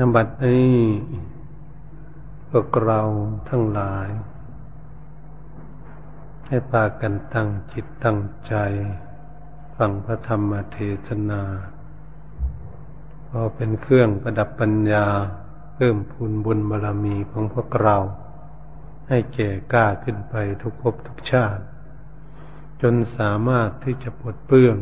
[0.00, 0.74] นบัดนี้
[2.50, 3.00] พวกเรา
[3.48, 4.08] ทั้งหลาย
[6.46, 8.54] ให้ปากันตั้งจิตตั้งใจ
[9.76, 11.42] ฟังพระธรรมเทศนา
[13.28, 15.06] พอเป็นเครื่องประดับปัญญา
[15.74, 17.96] เพิ่มพูนบุญบารรมีของพวกเรา
[19.08, 21.62] ให้แก่กล้าขึ้นไปทุกภพทุกชาติ
[22.82, 24.76] จนสามารถที่จะปลดเปลื้อง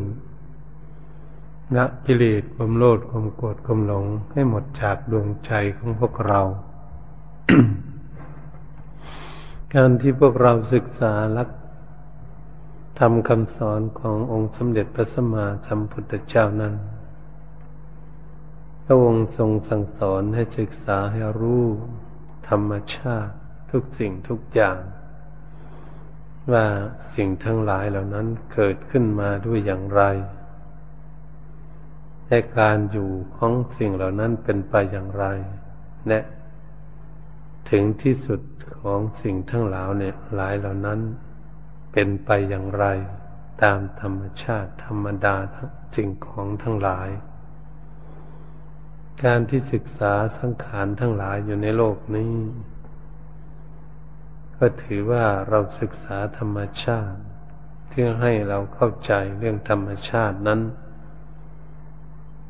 [1.75, 6.41] ละกิเลสความโลภความโกรธความหลง ให้หมดจากดวงใจของพวกเรา
[9.73, 11.49] การที่พวกเราศึกษาลัก
[12.99, 16.75] ทำคำสอนขององค์สมเด็จพระสัมมาสัมพุทธเจ้านั้น
[18.85, 21.65] พระองค์ทรงสั่งสอนให้ศึกษาให้รู้
[22.49, 23.33] ธรรมชาติ
[23.71, 24.79] ทุกสิ่งทุกอย่าง
[26.51, 26.65] ว่า
[27.15, 30.03] สิ่งทั้งหลายเหล่านั้นเกิดขึ้นมาด้วยอย่างไร
[32.27, 35.25] และการอยู่ของสิ่งเหล่านั้นเป็นไปอย่างไร
[36.07, 36.19] และ
[37.69, 38.41] ถึงที่สุด
[38.79, 40.99] ของสิ่งทั้งหลายเนี่ยหลายเหล่านั้น
[41.91, 42.85] เป็นไปอย่างไร
[43.63, 45.35] ตามธรรมชาติธรรมดา
[45.95, 47.09] สิ่งของทั้งหลาย
[49.23, 52.33] การที่ศึกษาสังขารทั้งหลายอยู่ในโลกนี้
[54.57, 57.19] ก็ถือว่าเราศึกษาธรรมชาติ
[57.87, 60.61] เพื่อให้เราเข้าใจเรื่องธรรมชาตินั้น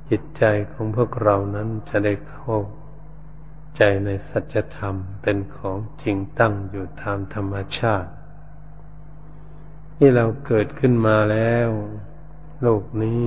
[0.09, 2.58] จิตใจของพวกเรานั้นจะได้เข้า
[3.77, 8.11] ใจในสัจธรรมเป็นของจริงตั้งอยู่ตามธรรมชาติ
[9.95, 11.70] ที่เราเกิดขึ้นมาแล้ว
[12.61, 13.26] โลกนี้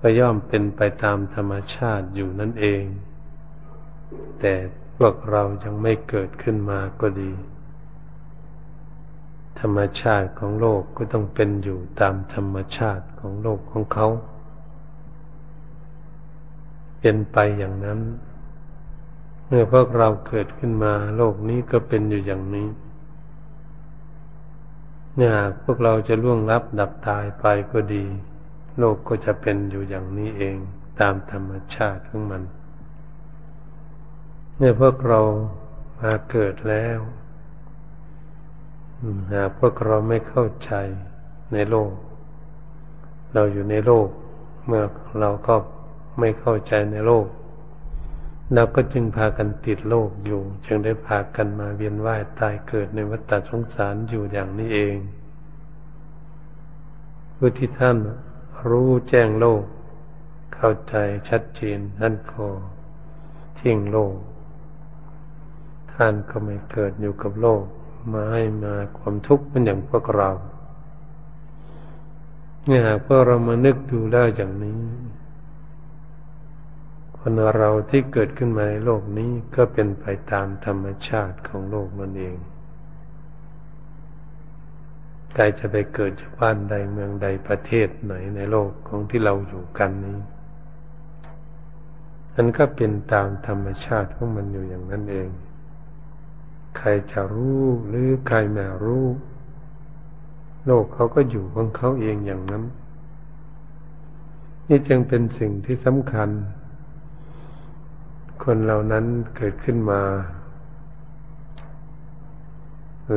[0.00, 2.84] ก็ย่อมเป็นไปตามธรรมชาติอยู่นั่นเอง
[4.40, 4.54] แต่
[4.96, 7.32] พวกเรายังไม่เกิดขึ้นมาก็ดี
[9.60, 14.08] ธรรมชาติของโลกก็ต้องเป็นอยู่ตามธรรมชาติของโลกของเขา
[17.00, 18.00] เป็นไปอย่างนั้น
[19.46, 22.68] เมื่อพวกเราเกิดขึ้นมา โลกนี้ก็เป็นอยู่อย่างนี้
[25.16, 28.04] เนี่ยพวกเราจะล่วงลับดับตายไปก็ดี
[28.78, 30.56] โลกก็จะเป็นอยู่อย่างนี้เอง
[31.00, 32.42] ตามธรรมชาติของมัน
[34.56, 35.20] เมื่อพวกเรา
[36.00, 36.98] มาเกิดแล้ว
[39.32, 40.72] หากพวกเราไม่เข้าใจ
[41.52, 41.92] ในโลก
[43.34, 44.08] เราอยู่ในโลก
[44.66, 44.82] เมื่อ
[45.20, 45.54] เราก็
[46.18, 47.26] ไม่เข้าใจในโลก
[48.54, 54.96] เราก็จึงพากันติดโลกอยู่ จึงได้พากันมาเวียนว่ายตายเกิดในวัฏสงสารอยู่อย่างนี้เอง
[57.36, 57.96] ผู้ที่ท่าน
[58.68, 59.62] รู้แจ้งโลก
[60.54, 60.94] เข้าใจ
[61.28, 62.48] ชัดเจนท่านขอ
[63.58, 64.16] ทิ้งโลก
[65.94, 67.62] ท่านก็ไม่เกิดอยู่กับโลก
[68.12, 70.30] มาให้มาความทุกข์เป็นอย่างพวกเรา
[72.66, 74.78] เนี่ยหากพวกเรามานึกดูแล้วอย่างนี้
[77.28, 82.36] คนเราที่เกิดขึ้นมาในโลกนี้ก็เป็นไปตามธรรมชาติของโลกมันเอง
[85.34, 90.18] ใครจะไปเกิดจากบ้านใดเมืองใดประเทศไหนในโลกของที่เราอยู่กันนี้
[92.34, 95.28] มันก็เป็นตามธรรมชาติของมันอยู่อย่างนั้นเอง
[96.78, 99.06] ใครจะรู้หรือใครไม่รู้
[100.66, 102.64] โลกเขาก็อยู่ของเขาเองอย่างนั้น
[104.68, 106.30] นี่จึงเป็นสิ่งที่สำคัญ
[108.44, 109.04] คนเหล่านั้น
[109.36, 110.02] เกิดขึ้นมา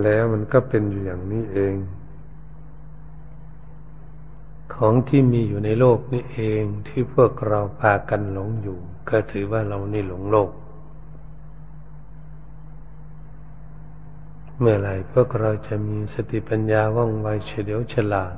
[0.02, 1.76] แล้วมันก็เป็นอยู่อย่างนี้เอง
[4.74, 8.78] ของที่มีอยู่ในโลกนี่เองที่พวกเราพากันหลงอยู่
[9.10, 10.52] ก็ถือว่าเรานี่หลงโลก
[14.60, 18.36] เมื่อไหร่พวกเราจะมีสติปัญญาว่องไวเฉลียวฉลาด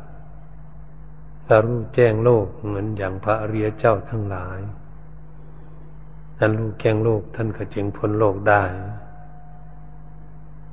[1.66, 4.60] รู้แจ้งโลกเหมือนอย่างพระอริยเจ้าทั้งหลาย
[6.44, 8.64] ท่านรู้แก้งโลกท่านก็จึงพ้นโลกได้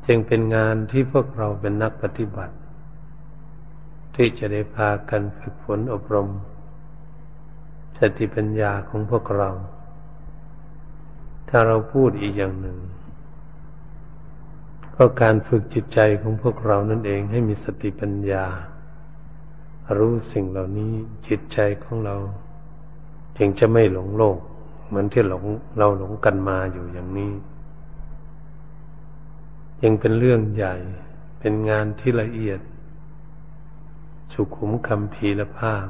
[0.07, 2.55] จึงเป็นงานที่พวกเราเป็นนักปฏิบัติ
[4.15, 6.29] ที่จะได้พากันฝึกฝนอบรม
[7.99, 9.51] สติปัญญาของพวกเรา
[11.49, 12.79] ถ้าเราพูดอีกอย่างหนึ่ง
[14.95, 18.45] ก็การฝึกจิตใจของพวกเรานั่นเองให้มีสติปัญญา
[19.99, 20.93] รู้สิ่งเหล่านี้
[21.27, 22.17] จิตใจของเรา
[23.37, 24.39] จึงจะไม่หลงโลก
[24.89, 25.45] เหมือนที่หลง
[25.79, 27.33] เราหลงกันมาอยู่อย่างนี้
[29.83, 30.75] ยังเป็นเรื่องใหญ่
[31.41, 32.61] เป็นงานที่ละเอียด
[34.33, 35.87] สุขุมคำพีละภาพ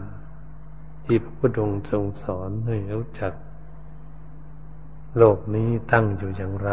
[1.05, 3.33] ที่พระพุทธองค์ทรงสอนให้รู้จัก
[5.17, 6.71] โลกนี้ตั้งอยู่อย่างไร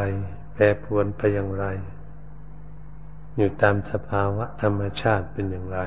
[0.53, 1.65] แปรปรวนไปอย่างไร
[3.37, 5.79] อยู่ตามสภาวะธรรมชาติเป็นอย่างไร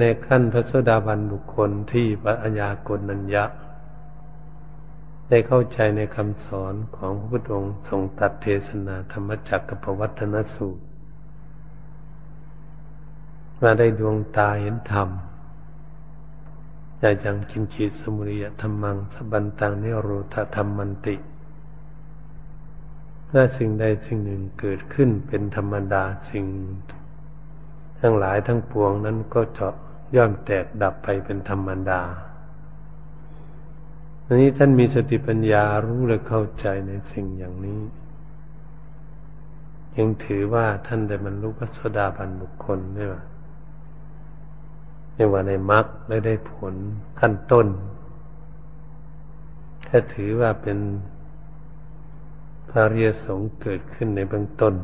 [0.00, 3.44] ในขั้นพระโสดาบันบุคคลที่พระอัญญากนัญญะ
[5.30, 10.84] ได้เข้าใจในคำสอนของพระพุทธองค์ทรงตัดเทศนาธรรมจักรกับปวัตนสูตร
[13.62, 15.08] มาได้ดวงตาเห็นธรรม
[16.98, 21.14] อย่ายังกินจีสมุริยธรรมังสบันตังเนโรธธรรมมันติ
[23.26, 26.44] เมื่อสิ่งใดสิ่งหนึ่งเกิดขึ้นเป็นธรรมดาสิ่ง
[28.00, 29.68] ทั้งหลายทั้งปวงนั้นก็จะ
[30.16, 32.00] ย่อมแตกดับไปเป็นธรรมดา
[34.32, 37.80] อันนี้ท่านมีสติปัญญารู้และเข้าใจในสิ่งอย่างนี้
[39.96, 43.22] ยังถือว่าท่านได้บรรลุพระโสดาบันบุคคลไม่ว่า
[45.14, 46.74] ไม่ว่าในมรรคได้ได้ผล
[47.20, 47.66] ขั้นต้น
[49.84, 50.78] แค่ถือว่าเป็น
[52.70, 54.74] พระเรียสงเกิดขึ้นในเบื้องต้น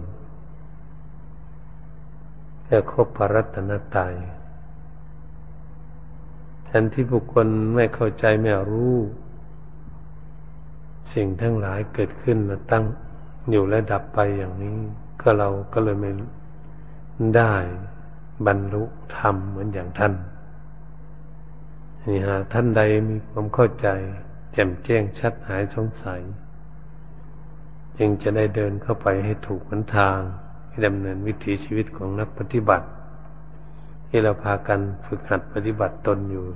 [2.64, 4.14] แค่ครบพระรัตนตรัย
[6.64, 8.96] แทนที่บุคคลไม่เข้าใจไม่รู้
[11.12, 12.84] สิ่งทั้งหลายเกิดขึ้นมาตั้ง
[13.50, 14.76] อยู่และดับไปอย่างนี้
[15.20, 16.10] ก็เราก็เลยไม่
[17.36, 17.54] ได้
[18.46, 18.82] บรรลุ
[19.16, 20.14] ธรรมเหมือนอย่างท่าน
[22.04, 23.88] นี่หากท่านใดมีความเข้าใจ
[24.52, 26.20] แจ่มแจ้งชัดหายสงสัย
[27.98, 30.18] จึงจะได้เดินเข้าไปให้ถูกหนทาง
[30.68, 32.86] ให้ดำเนินวิถีชีวิตของนักปฏิบัติ
[34.08, 36.46] ที่เราพากันฝึกหัดปฏิบัติตนอยู่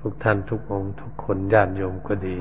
[0.00, 2.36] ทุกท่านทุกองค์ ทุกคนญาติโยมก็ดี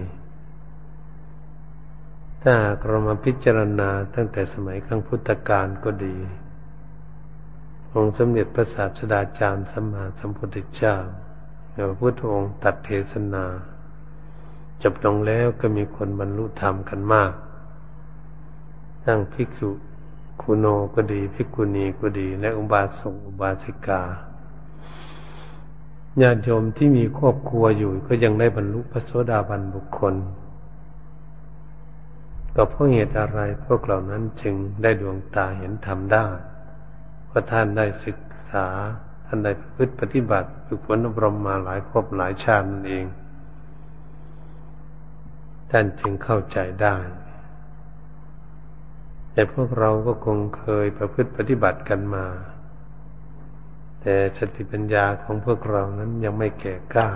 [2.47, 6.15] ถ้าหากเรามาพิจารณาตั้งแต่สมัยขั้งพุทธกาลก็ดี
[7.93, 10.95] องค์สมเด็จพระศาสดาจารย์สัมมาสัมพุทธเจ้า
[11.89, 13.45] พระพุทธองค์ตัดเทศนา
[14.81, 17.33] จบลงแล้วก็มีคนบรรลุธรรมกันมาก
[19.03, 19.69] ทั้งภิกษุ
[20.41, 20.65] คุณโน
[20.95, 24.01] ก็ดีภิกขุณีก็ดี และอุบาสกอุบาสิกา
[26.21, 30.15] ญาติโยมที่มีครอบครัวอยู่ก็ยังได้บรรลุพระโสดาบันบุคคล
[32.55, 36.27] ก็เพราะเหตุอะไรพวกเหล่านั้นจึงได้ดวงตาเห็นธรรมได้
[37.27, 38.19] เพราะท่านได้ศึก
[38.49, 38.67] ษา
[39.25, 43.05] ท่านได้ประพฤติปฏิบัติฝึกฝนอบรมมาหลายภพหลายชาตินั่นเอง
[45.71, 46.95] ท่านจึงเข้าใจได้
[49.31, 52.25] แต่พวกเราก็คงเคยประพฤติปฏิบัติกันมา
[54.01, 57.09] แต่สติปัญญาของพวกเรานั้นยังไม่แก่กล้า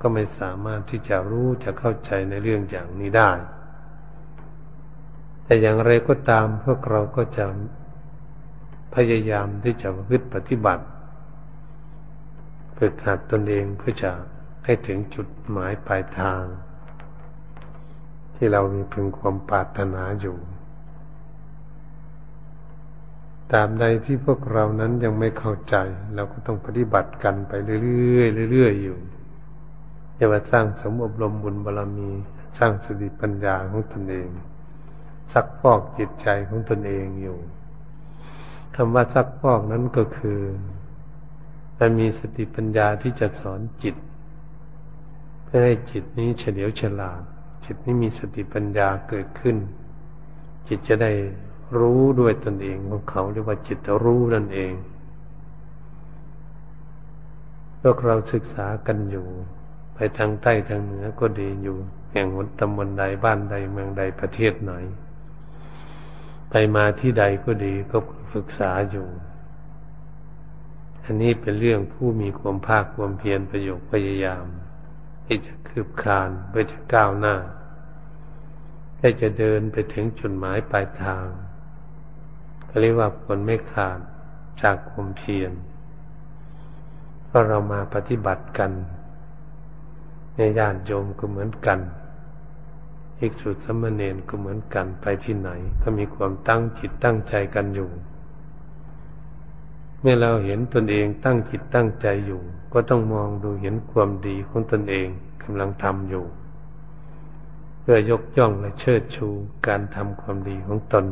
[0.00, 3.30] ก็ไม่สามารถที่จะรู้จะเข้าใจในเรื่องอย่างนี้ได้
[5.44, 7.44] แต่อย่างไรก็ตามพวกเราก็จะ
[8.94, 10.84] พยายามที่จะพฤติปฏิบัติ
[12.78, 14.10] ฝึกหัดตนเองเพื่อจะ
[14.64, 16.42] ให้ถึงจุดหมายปลายทาง
[18.34, 20.36] ที่เรามีพึงความปรารถนาอยู่
[23.52, 25.76] ตามใดที่พวกเรานั้นยังไม่เข้าใจ
[26.14, 28.98] เราก็ต้องปฏิบัติกันไปเรื่อยๆเรื่อยๆอยู่
[30.16, 32.10] อย่ามาสร้างสมอบรมบุญบารรมี
[32.58, 34.28] สร้างสติปัญญาของตนเอง
[35.32, 37.38] ซักฟอกจิตใจของตนเองอยู่
[38.74, 40.40] คำว่าซักฟอกนั้นก็คือ
[41.78, 43.96] มันมีสติปัญญาที่จะสอนจิต
[45.44, 47.22] เพื่อให้จิตนี้เฉลียวฉลาด
[47.64, 49.56] จิตนี้มีสติปัญญาเกิดขึ้น
[50.68, 51.12] จิตจะได้
[51.78, 54.72] รู้ด้วยตนเองของเขาเรียกว่าจิตรู้นั่นเอง
[57.80, 59.26] พวกเราศึกษากันอยู่
[59.94, 61.76] ไปทางใต้ทางเหนือก็ดีอยู่
[62.12, 64.72] แห่งหนตำบลใดบ้านใดเมืองใดประเทศไหน
[66.56, 67.98] ไปมาที่ใดก็ดีก็
[68.34, 69.08] ศึกษาอยู่
[71.04, 74.44] อันนี้เป็นเรื่องผู้มีความภาคความเพียรประโยชน์พยายาม
[75.26, 77.36] ที่จะคืบคานเพื่อจะก้าวหน้า
[78.98, 81.26] ให้จะเดินไปถึงจุดหมายปลายทาง
[82.80, 83.98] เรียกว่าผลไม่ขาด
[84.62, 85.52] จากความเพียร
[87.24, 88.70] เพราะเรามาปฏิบัติกัน
[90.36, 91.80] ในญาติโยมก็เหมือนกัน
[93.20, 95.50] อีกสุสมณเณรก็เหมือนกันไปที่ไหน
[95.82, 97.90] ก็มีความตั้งจิตตั้งใจกันอยู่
[100.00, 102.42] เมื่อเราเห็นตนเองตั้งจิตตั้งใจอยู่
[102.72, 105.08] ก็ต้องมองดูเห็นความดีของตนเอง
[105.42, 106.24] กำลังทำอยู่
[107.80, 109.28] เพื่อยกย่องและเชิดชู
[109.66, 111.06] การทำความดีของตน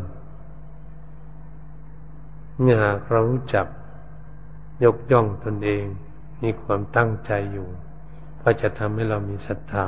[2.61, 3.67] เมื่อหากเรารู้จัก
[4.85, 5.85] ยกย่องตนเอง
[6.43, 7.69] มีความตั้งใจอยู่
[8.43, 9.87] ก็จะทำให้เรามีศรัทธา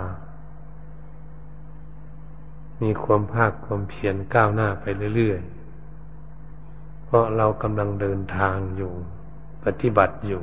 [2.82, 4.84] มีความภาคความเพียรก้าวหน้าไป
[5.16, 8.92] เรื่อยๆ เพราะเรากำลังเดินทางอยู่
[9.64, 10.42] ปฏิบัติอยู่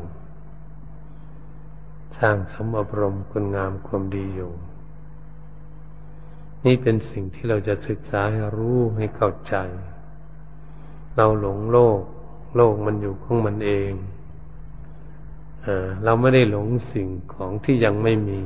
[2.17, 4.51] สร้างสมอบรมคุณงามความดีอยู่
[6.65, 9.55] นี่เป็นสิ่งที่เราจะศึกษาให้รู้ให้เข้าใจ
[11.15, 12.01] เราหลงโลก
[12.55, 13.91] โลกมันอยู่ของมันเอง
[16.03, 18.41] เราไม่ได้หลงสิ่งของที่ยังไม่มี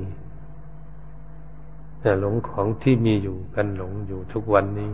[2.19, 4.93] หลงของที่มีอยู่กันหลงอยู่ทุกวันนี้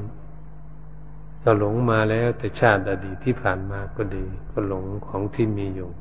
[1.41, 5.91] เราหลงมาแล้วแต่ชาติอดีตที่ผ่านมาก็ดี ก็หลงของที่มีอยู่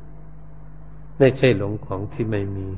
[1.19, 2.69] ไม่ใช่หลงของที่ไม่มี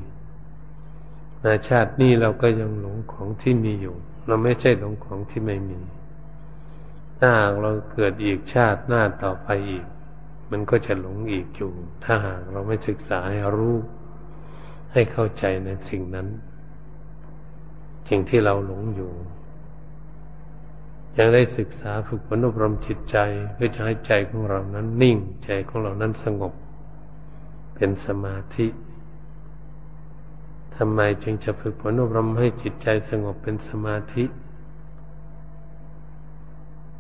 [1.43, 3.97] มาชาตินี้เราก็ยังหลงของที่มีอยู่
[4.27, 5.79] เราไม่ใช่หลงของที่ไม่มี
[7.19, 9.87] ถ้าหากเราเกิดอีกชาติหน้าต่อไปอีก
[10.51, 11.73] มันก็จะหลงอีกอยู่
[12.05, 13.77] ถ้าหากเราไม่ศึกษาให้รู้
[14.93, 16.29] ให้เข้าใจในสิ่งนั้น
[18.09, 19.13] สิ่งที่เราหลงอยู่
[21.19, 23.17] ยังได้ศึกษาฝึกฝนอบรมจิตใจ
[23.55, 26.53] เพื่อจะให้ใจของเรานั้นนิ่ง ใจของเรานั้นสงบ
[27.75, 28.67] เป็นสมาธิ
[30.77, 34.25] ทำไมจึงจะฝึกฝนอบรมให้จิตใจสงบเป็นสมาธิ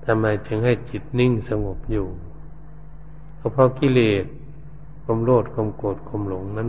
[0.06, 2.06] ทำไมจึงให้จิตนิ่งสงบอยู่
[3.36, 4.24] เพราะกิเลส
[5.04, 6.68] ความโลภความโกรธความหลงนั้น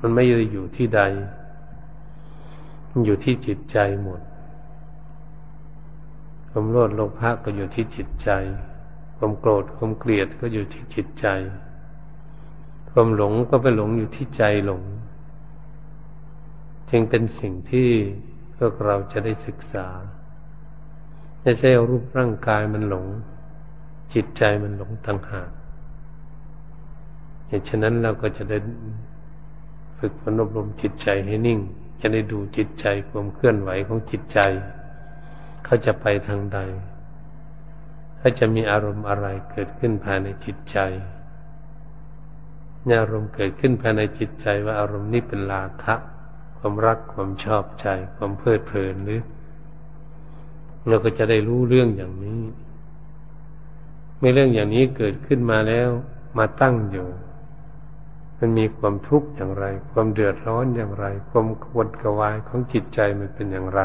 [0.00, 1.00] มันไม่ได้อยู่ที่ใด
[3.04, 4.20] อยู่ที่จิตใจหมด
[6.50, 8.30] ความโลภโลภะก็อยู่ที่จิตใจ
[9.16, 11.26] ความโกรธความเกลียดก็อยู่ที่จิตใจ
[12.90, 14.82] ความหลงก็ไปหลงอยู่ที่ใจหลง
[16.90, 17.90] จึงเป็นสิ่งที่
[18.56, 19.86] พวกเราจะได้ศึกษา
[21.42, 23.06] ไม่ใช่รูปร่างกายมันหลง
[24.14, 25.50] จิตใจมันหลงต่างหาก
[27.48, 28.58] เหตุฉะนั้นเราก็จะได้
[29.98, 31.60] ฝึกฝนบรมจิตใจให้นิ่ง
[32.06, 34.38] จะได้ดูจิตใจความเคลื่อนไหวของจิตใจ
[35.64, 36.58] เขาจะไปทางใด
[38.18, 40.78] ถ้าจะมีอารมณ์อะไรเกิดขึ้นภายในจิตใจ
[43.00, 45.94] อารมณ์เกิดขึ้นภายในจิตใจว่าอารมณ์นี้เป็นราคะ
[46.58, 49.22] ความรักความชอบใจ ความเพลิดเพลินหรือ
[50.88, 52.42] เราก็จะได้รู้เรื่องอย่างนี้
[54.18, 55.88] เมื่อเรื่องอย่างนี้เกิดขึ้นมาแล้ว
[56.38, 57.08] มาตั้งอยู่
[58.46, 63.80] มันมีความทุกข์อย่างไร ความเดือดร้อนอย่างไร ความกวนกวายของจิตใจมันเป็นอย่างไร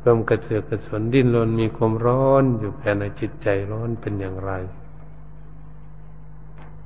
[0.00, 4.52] ความกระเสือกกระสนดิ้นรนมีความร้อนอยู่ภายในจิตใจร้อนเป็นอย่างไร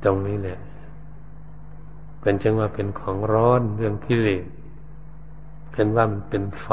[0.04, 0.58] ตรงนี้แหละ
[2.20, 4.46] เป็นจังว่าเป็นของร้อนเรื่องกิเลส
[5.72, 6.68] เป็นว่ามันเป็นไฟ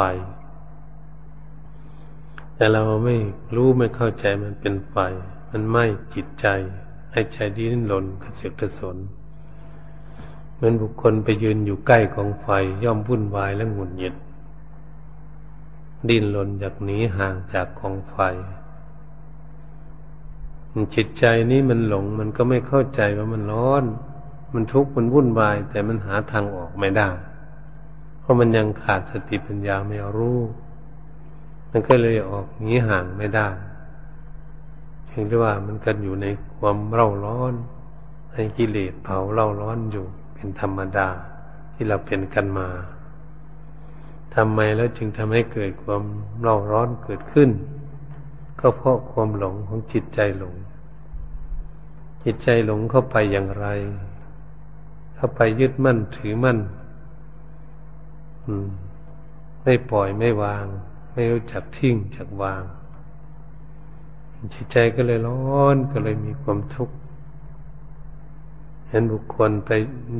[2.55, 3.17] แต่เราไม่
[3.55, 4.95] รู้ไม่เข้าใจมันเป็นไฟ
[5.51, 6.47] มันไหม้จิตใจ
[7.11, 8.97] ให้ใจดิ้นรนกระเสือกกระสน
[10.55, 12.47] เหมือนบุคคลไปยืนอยู่ใกล้กองไฟ
[12.83, 14.15] ย่อมวุ่นวายและหงุดหงิด
[16.09, 18.17] ดิ้นรนอยากหนีห่างจากกองไฟ
[20.95, 23.83] จิตใจนี้มันหลงมันก็ไม่เข้าใจว่ามันร้อน
[24.53, 27.09] มันทุกข์มันวุ่นวาย แต่มันหาทางออกไม่ได้
[28.19, 30.39] เพราะมันยังขาดสติปัญญาไม่รู้
[31.71, 33.47] มันก็เลยออกหนีห่างไม่ได้
[35.09, 37.53] เพียงแต่ว่ามันกันอยู่ในความเร่าร้อน
[38.33, 41.07] ให้กิเลสเผาเร่าร้อนอยู่เป็นธรรมดา
[41.73, 42.67] ที่เราเป็นกันมา
[44.35, 46.03] ทำไมแล้วจึงทำให้เกิดความ
[46.41, 47.49] เร่าร้อนเกิดขึ้น
[48.59, 50.55] ก็เพราะความหลงของจิตใจหลง
[52.23, 53.67] จิตใจหลงเข้าไปอย่างไร
[55.15, 56.59] เข้าไปยึดมั่นถือมั่น
[59.63, 60.65] ไม่ปล่อยไม่วาง
[61.13, 62.61] ไม่รู้จักทิ้งจักวาง
[64.53, 66.95] จิตใจก็เลยร้อนก็เลยมีความทุกข์
[68.89, 69.71] เห็นบุคคลไป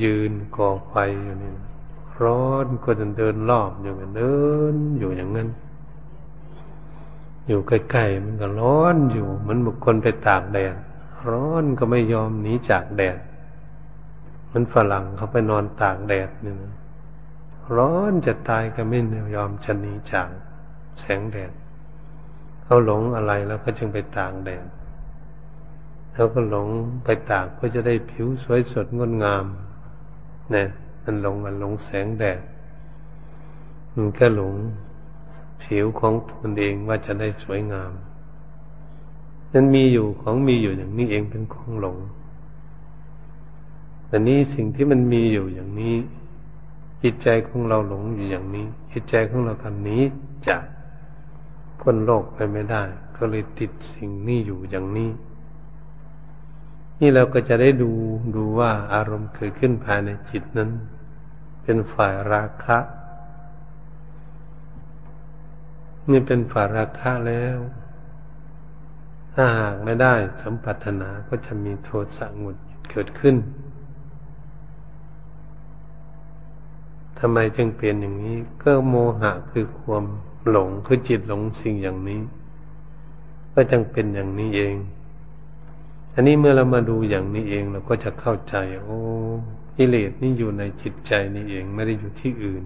[0.04, 1.54] ยืนก่อไฟอยู่นี่
[2.24, 4.38] ร้อนก็จะเดินรอบอยู่กันเดิ
[4.74, 5.50] นอยู่อย่างนั้น
[7.48, 10.76] อยู่ใกล้ๆมันก็ร้อนอยู่เหมือนบุคคลไปตากแดด
[11.30, 13.18] ร้อนก็ไม่ยอมหนีจากแดด
[14.52, 16.74] มันฝรั่งเขาไปนอนตากแดดนี่นะ
[17.78, 19.00] ร้อนจะตายก็ไม่
[19.36, 20.30] ยอมจะหนีจาก
[21.02, 21.52] แสงแดด
[22.70, 24.66] เขาหลงอะไรแล้วก็จึงไปตากแดด
[26.14, 26.68] เขาก็หลง
[27.04, 29.46] ไปตากเพื่อจะได้ผิวสวยสดงดงาม
[30.52, 30.68] เนี่ย
[31.04, 32.42] มันหลงมันหลงแสงแดด
[33.96, 34.54] มันก็หลง
[35.64, 37.92] ผิวของตนเองว่าจะได้สวยงาม
[39.52, 41.98] นั้นมีอยู่ของมีอยู่อย่างนี้เองเป็นของหลง
[44.08, 45.96] แต่นี้สิ่งที่มันมีอยู่อย่างนี้
[47.04, 50.04] จิตใจของเราหลงอยู่อย่างนี้จิตใจของเราคันนี้
[50.48, 50.64] จาก
[51.80, 52.84] พ้นโลกไปไม่ได้
[53.18, 55.12] ก็เลยติดสิ่งนี้อยู่อย่างนี้
[57.00, 57.92] นี่เราก็จะได้ดู
[58.36, 60.70] ดูว่าอารมณ์เกิดขึ้นภายในจิตนั้น
[61.64, 62.78] เป็นฝ่ายราคะ
[66.12, 67.58] นี่เป็นฝ่ายราคะแล้ว
[69.34, 72.58] ถ้าหากไม่ได้สัมปัถนาก็จะมีโทสะงุด
[72.92, 73.36] เกิดขึ้น
[77.20, 80.06] ทำไมจึงเปลี่ยนอย่างนี้ ก็โมหะคือความ
[80.50, 82.22] หลงคือจิตหลงสิ่งอย่างนี้
[83.54, 84.76] ก็จึงเป็นอย่างนี้เอง
[86.14, 89.00] อันนี้เมื่อเรามาดูอย่างนี้เองเราก็จะเข้าใจ โอ้
[89.76, 92.64] กิเลสนี่อยู่ในจิตใจนี่เองไม่ได้อยู่ที่อื่น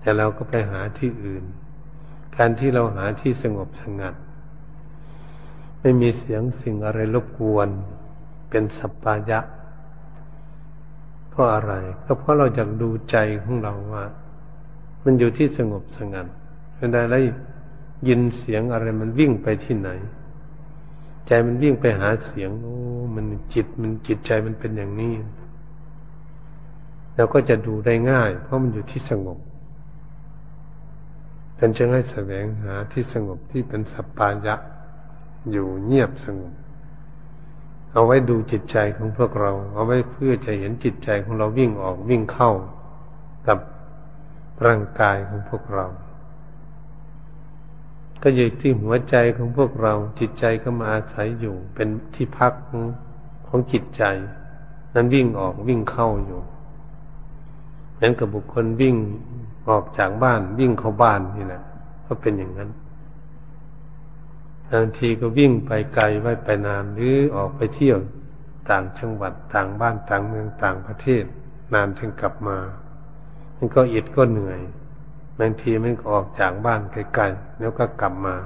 [0.00, 1.44] แต่เราก็ไปหาที่อื่น
[2.36, 4.14] การที่เราหาที่สงบสงัด
[5.80, 7.68] ไม่มีเสียงสิ่งอะไรรบกวน
[8.50, 9.40] เป็นสัปปายะ
[11.28, 11.72] เพราะอะไร
[12.04, 14.04] ก็เพราะเราอยากดูใจของเราว่า
[15.04, 16.26] มันอยู่ที่สงบสงัด
[16.80, 17.20] เวลาได้
[18.08, 19.90] ยินเสียงอะไรมันวิ่งไปที่ไหน
[21.26, 22.74] ใจมันวิ่งไปหาเสียงโอ้
[23.14, 25.14] มันจิตมันจิตใจมันเป็นอย่างนี้
[27.14, 29.38] เราก็จะดูได้ง่าย เพราะมันอยู่ที่สงบ
[31.56, 34.54] เป็นจึงให้แสวงหาที่สงบที่เป็นสัปปายะ
[35.50, 36.52] อยู่เงียบสงบ
[37.92, 42.50] เอาไว้ดูจิตใจของพวกเรา เอาไว้เพื่อจะเห็นจิตใจของเราวิ่งออกวิ่งเข้า
[43.46, 43.58] กับ
[44.66, 45.86] ร่างกายของพวกเรา
[48.22, 52.52] ก็อยู่ที่หัวใจของพวกเราจิตใจก็มาอาศัยอยู่ เป็นที่พัก
[53.46, 54.02] ของจิตใจ
[54.94, 56.40] นั้นวิ่งออกวิ่งเข้าอยู่
[57.94, 58.96] เหมือนกับบุคคลวิ่ง
[59.68, 61.62] ออกจากบ้านวิ่งเข้าบ้านนี่แหละ
[62.06, 62.70] ก็เป็นอย่างนั้น
[64.72, 67.98] บางทีก็วิ่งไปไกลไว้ไปนานหรือออกไปเที่ยว
[68.70, 71.24] ต่างจังหวัดต่างบ้านต่างเมืองต่างประเทศ
[71.74, 72.58] นานถึงกลับมา
[73.56, 74.60] มันก็อิดก็เหนื่อย
[75.40, 78.36] บางทีมันก็ออกจากบ้านไกลๆแล้วก็กลับมา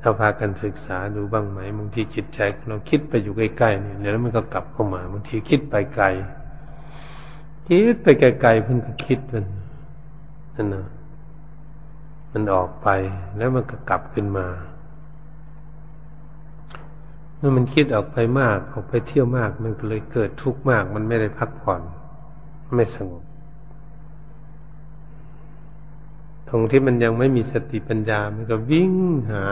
[0.00, 6.04] เราพากันศึกษาดูบ้างไหมบางทีจิตใจเราคิดไปอยู่ใกล้ๆเนี่ยแล้วมันก็กลับเข้ามาบางทีคิดไปไกล
[7.66, 9.46] คิดไปไกลๆเพิ่งก็คิดมัน
[10.56, 10.86] นั่นนะ
[12.32, 12.88] มันออกไป
[13.36, 14.46] แล้วมันก็กลับขึ้นมา
[17.36, 21.82] เมื่อมันคิดออกไปมากออกไปเที่ยวมาก มันก็เลยเกิดทุกข์มาก มันไม่ได้พักผ่อน
[22.76, 23.22] ไม่สงบ
[26.54, 28.92] ตรงที่มันยังไม่มีสติปัญญา มันก็วิ่ง
[29.30, 29.44] หา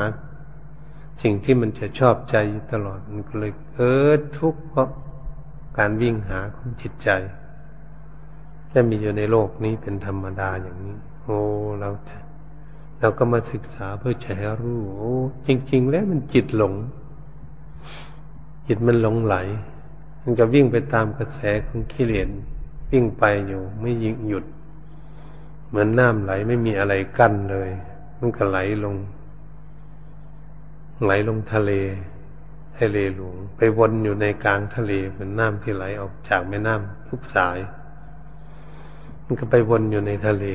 [1.23, 4.89] สิ่งที่มันจะชอบใจอยู่ตลอด มันก็เลยเกิดทุกข์เพราะ
[5.79, 7.09] การวิ่งหาของจิตใจ
[8.69, 11.39] แค่มีอยู่ในโลกนี้เป็นธรรมดาอย่างนี้ โอ้
[11.81, 12.19] เราจะ
[13.01, 15.13] เราก็มาศึกษาเพื่อจะให้รู้โอ้
[15.47, 16.75] จริง ๆ แล้วมันจิตหลง
[18.67, 19.37] จิตมันหลงไหล
[20.23, 22.29] มันก็วิ่งไปตามกระแสของกิเลส
[22.91, 24.45] วิ่งไปอยู่ไม่ยิงหยุด
[25.71, 27.71] เหมือนน้ำไหลไม่มีอะไรกั้นเลย
[28.19, 28.97] มันก็ไหลลง
[31.05, 31.73] ไหลลงทะเล
[32.79, 37.59] ทะเลหลวง ไปวนอยู่ในกลางทะเลเหมือนน้ำที่ไหลออกจากแม่น้ำทุกสาย
[39.25, 40.47] มันก็ไปวนอยู่ในทะเล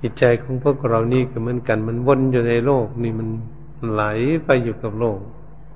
[0.00, 3.28] จิตใจของพวกเรานี่ก็เหมือนกัน มันวนอยู่ในโลก นี่มัน
[3.90, 4.02] ไหล
[4.44, 5.18] ไปอยู่กับโลก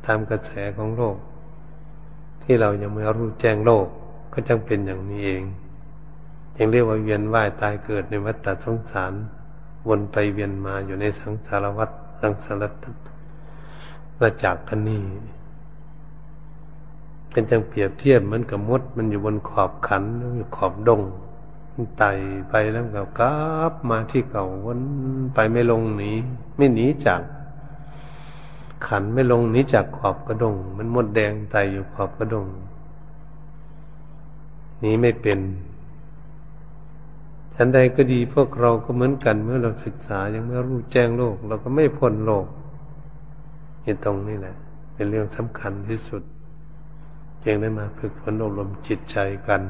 [0.07, 1.17] ตามกระแสของโลก
[2.43, 3.87] ที่เรายังไม่รู้แจ้งโลก
[4.33, 5.43] ก็จังเป็นอย่างนี้เอง
[6.62, 9.12] ยังเรียกว่าเวียนว่ายตายเกิดในวัฏสงสาร
[9.88, 12.62] วนไปเวียนมาอยู่ในสังสารวัฏสังสาร
[14.23, 15.03] ระจากกันนี่
[17.31, 20.03] เป็นจังเปรียบเทียบเหมือนกับมด มันอยู่บนขอบขัน
[20.37, 21.01] อยู่ขอบดง
[21.75, 22.11] มันไต่
[22.49, 23.35] ไปแล้วก็กลั
[23.70, 24.81] บมาที่เก่าวน
[25.35, 26.12] ไปไม่ลงหนี
[26.57, 27.23] ไม่หนีจาก
[28.87, 32.46] ขันไม่ลงหนีจากขอบกระดง มันมดแดงไตอยู่ขอบกระดง
[34.83, 35.38] นี้ไม่เป็น
[37.62, 42.46] ฉันใดก็ดีพวกเราก็เหมือนกัน เมื่อเราศึกษายังไม่รู้แจ้งโลก เราก็ไม่พ้นโลก
[43.85, 44.57] นี่ตรงนี้แหละ
[44.94, 46.23] เป็นเรื่องสำคัญที่สุด
[47.44, 49.16] ยังได้มาฝึกฝนอบรมจิตใจ
[49.49, 49.62] กัน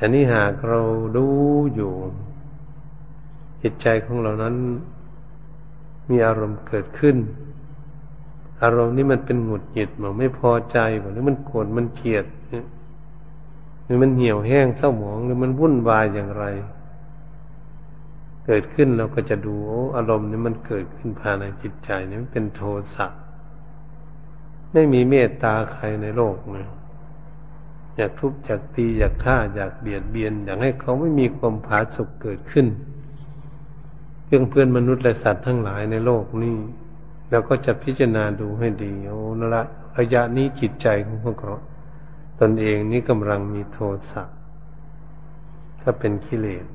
[0.00, 0.80] อันนี้หากเรา
[1.16, 1.26] ดู
[1.74, 1.92] อยู่
[3.62, 4.54] จิตใจของเรานั้น
[6.10, 7.16] มีอารมณ์เกิดขึ้น
[8.62, 10.78] อารมณ์นี้มันเป็นหงุดหงิดมันไม่พอใจ
[11.10, 12.26] หรือมันโกรธมันเกลียด
[13.86, 16.44] หรือมันเหี่ยวแห้งเศร้าหมองหรือมันวุ่นวายอย่างไร
[18.46, 22.60] เกิดขึ้นเราก็จะดูโอ้อารมณ์นี้มันเกิดขึ้นภายในจิตใจนี่มันเป็นโท
[22.94, 23.06] สะ
[24.72, 26.66] ไม่มีเมตตาใครในโลกเลย
[27.96, 32.66] อยากทุบอยากตีอยากฆ่าอยากเบียดเบียน อยากให้เขาไม่มีความผาสุกเกิดขึ้น
[34.24, 36.56] เพื่อนเพื่อนมนุษย์และสัตว์ทั้งหลายในโลกนี้
[37.30, 39.62] เราก็จะพิจารณาดูให้ดีโอ้นละ
[39.98, 41.54] ระยะนี้จิตใจของพวกเรา
[42.40, 43.78] ตนเองนี้กำลังมีโท
[44.10, 44.22] สะ
[45.82, 46.66] ก็เป็นกิเลส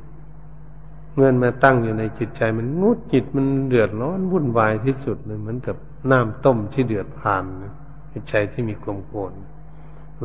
[1.13, 5.75] เมื่อมาตั้งอยู่ในจิตใจมันงุดจิตมันเดือดร้อนวุ่นวายที่สุดเลยเหมือนกับ
[6.11, 7.43] น้ำต้มที่เดือดผ่าน
[8.11, 9.31] จิตใจที่มีความโกรธ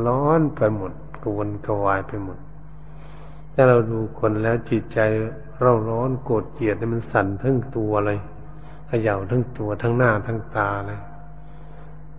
[0.05, 0.91] ร้อนไปหมด
[1.23, 2.37] กวนกวายไปหมด
[3.53, 4.99] ถ้าเราดูคนแล้วจิตใจ
[5.61, 8.19] เราร้อนโกรธเกลียดมันสั่นทั้งตัวเลย
[8.87, 10.99] เขย่าทั้งตัวทั้งหน้าทั้งตาเลย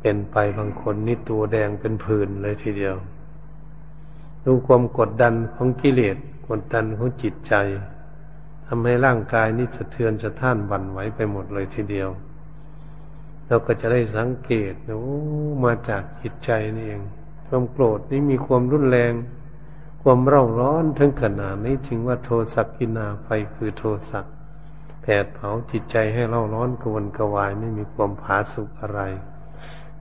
[0.00, 2.96] เป็นไปบางคนนี่ตัวแดงเป็นผื่นเลยทีเดียว
[4.44, 6.16] ดูความกดดันของกิเลส
[6.48, 7.54] กดดันของจิตใจ
[8.66, 12.08] ทำให้ร่างกายนี่สะเทือนสะท้านวันไหวไปหมดเลยทีเดียว
[13.46, 15.16] เราก็จะได้สังเกตนะโอ้
[15.64, 17.02] มาจากจิตใจนี่เอง
[17.46, 19.12] ความโกรธนี่มีความรุนแรง
[20.02, 24.26] ความเร่าร้อนถึงขนาดนี้จึงว่าโทสักกินาไฟคือโทสัก
[25.02, 29.00] แผดเผาจิตใจให้เร่าร้อนกวนกวายไม่มีความผาสุกอะไร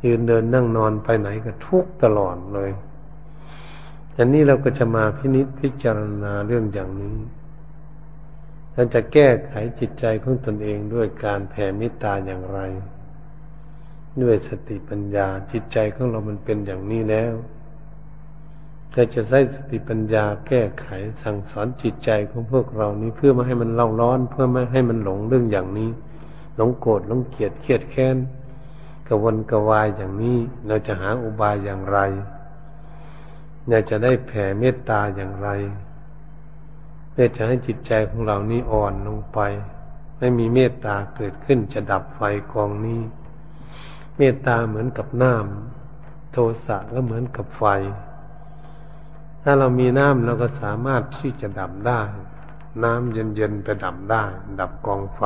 [0.05, 2.71] ยืนเดินนั่งนอนไปไหนก็ทุกตลอดเลย
[4.17, 7.17] อันนี้เราก็จะมาพินิจพิจารณาเรื่องอย่างนี้
[8.73, 12.59] เราจะแก้ไขจิตใจของตนเองด้วยการแผ่เมตตาอย่างไร
[14.21, 17.33] ด้วยสติปัญญาจิตใจของเรามันเป็นอย่างนี้แล้ว
[18.93, 20.87] เราจะใช้สติปัญญาแก้ไข
[21.23, 25.89] สั่งสอนจิตใจของพวกเรานี้เพื่อไม่ให้มันเล่าร้อน เพื่อไม่ให้มันหลงเรื่องอย่างนี้
[26.55, 28.17] หลงโกรธหลงเกลียดเครียดแค้น
[29.07, 31.99] กวนกวายอย่างนี้เราจะหาอุบายอย่างไร
[33.69, 35.49] เราจะได้แผ่เมตตาอย่างไร
[37.19, 39.39] พื่อจะให้จิตใจของเรานี้อ่อนลงไป
[40.17, 42.21] ไม่มีเมตตาเกิดขึ้นจะดับไฟ
[42.53, 43.01] กองนี้
[44.17, 47.63] เมตตาเหมือนกับน้ำโทสะก็เหมือนกับไฟ
[49.43, 52.01] ถ้าเรามีน้ำเราก็สามารถที่จะดับได้
[52.83, 54.23] น้ำเย็นๆไปดับได้
[54.59, 55.21] ดับกองไฟ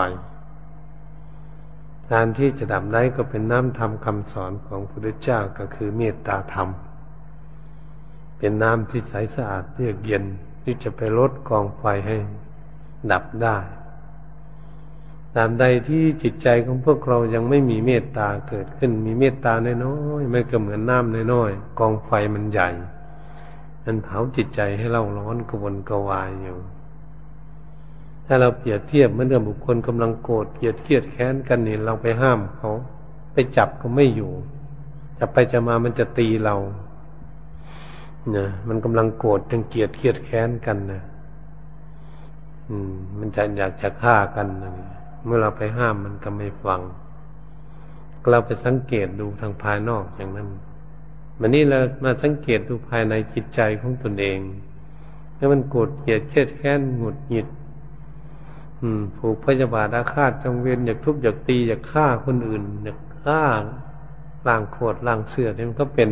[2.11, 6.69] การที่จะดับได้ก็เป็นน้ำธรรมคำสอนของพระพุทธเจ้าก็คือเมตตาธรรม
[8.37, 10.23] เป็นน้ำที่ใสสะอาดเยือกเย็น
[10.63, 12.17] ที่จะไปลดกองไฟให้
[13.11, 13.57] ดับได้
[15.35, 19.53] ตามใดที่จิตใจของพวกเรายังไม่มีเมตตาเกิดขึ้น มีเมตตา
[19.85, 22.69] น้อยๆไม่ก็เหมือนน้ำน้อยๆกองไฟมันใหญ่
[23.85, 26.57] มันเผาจิตใจให้เราร้อนกวนกวายอยู่
[28.33, 32.71] ถ้าเราเปรียบเทียบเหมือนกับบุคคลกำลังโกรธเกลียดเครียดแค้นกันนี่เราไปห้ามเขา
[33.33, 34.31] ไปจับก็ไม่อยู่
[35.19, 36.55] จะไปจะมามันจะตีเรา
[38.35, 41.01] นะมันกำลังโกรธจังเกลียดเครียดแค้นกันนะ
[42.69, 44.73] อืม มันจะอยากจะฆ่ากันนะ
[45.25, 46.81] เมื่อเราไปห้ามมันก็ไม่ฟัง
[48.31, 50.49] เราไปสังเกตดูทางภายนอกอย่างนั้น
[51.39, 54.39] มันนี่เรามาสังเกตดูภายในจิตใจของตนเอง
[55.37, 57.47] ถ้ามันโกรธเกลียดเครียดแค้นหงุดหงิด
[58.81, 63.41] อืมผูกพยาบาทอาฆาตจงเวียนอยากทุบอยากตีอยากฆ่าคนอื่นอยากฆ่า
[64.47, 66.09] ล่างโคตรล่างเสือเนี่ยมันก็เป็น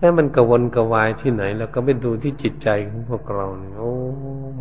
[0.00, 3.92] ถ้ามันกระวนกระวายที่ไหน แล้วก็ไปดูที่จิตใจของพวกเราเนี่ยโอ้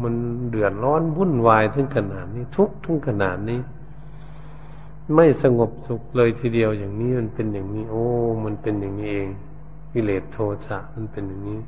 [0.04, 0.13] มัน
[0.49, 3.60] เดือดร้อนวุ่นวายถึงขนาดนี้ ทุกทุกขนาดนี้
[5.15, 8.04] ไม่สงบสุขเลยทีเดียวอย่างนี้มันเป็นอย่างนี้ โอ้
[8.45, 9.30] มันเป็นอย่างนี้เอง
[9.91, 11.60] กิเลสโทสะมันเป็นอย่างนี้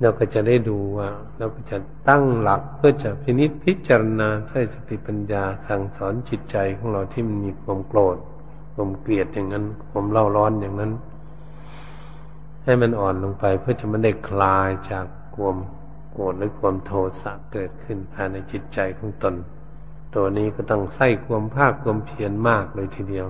[0.00, 1.08] เราก็จะได้ดูว่า
[1.38, 1.76] เราก็จะ
[2.08, 8.16] ตั้งหลักเพื่อจะพินิจพิจารณาใช้สติปัญญาสั่งสอนจิตใจของเราที่มันมีความโกรธ
[8.74, 10.92] ความเกลียดอย่างนั้นความเล่าร้อนอย่างนั้น
[12.64, 15.06] ให้มันอ่อนลงไปเพื่อจะมันได้คลายจาก
[15.36, 15.56] ความ
[16.12, 19.34] โกรธหรือความโทสะเกิดขึ้นภายในจิตใจของตน
[20.14, 23.26] ตัวนี้ก็ต้องใส่ความภาคความเพียรมากเลยทีเดียว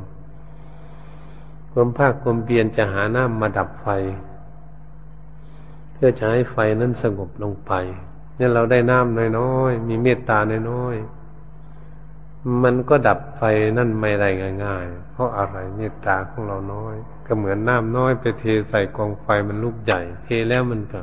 [1.73, 3.87] ความภาคความเพียรจะหาน้ำมาดับไฟ
[6.01, 7.73] พื่อจะให้ไฟนั้นสงบลงไป
[8.37, 10.39] เนี่ยเราได้น้ำน้อยๆมีเมตตา
[10.71, 13.43] น้อยๆมันก็ดับไฟ
[13.79, 14.29] นั่นไม่ได้
[14.65, 16.95] ง่ายๆ เพราะอะไรเมตตาของเราน้อย
[17.27, 21.01] ก็เหมือนน้ำน้อยไปเทใส่กองไฟมันลุกใหญ่เทแล้วมันก็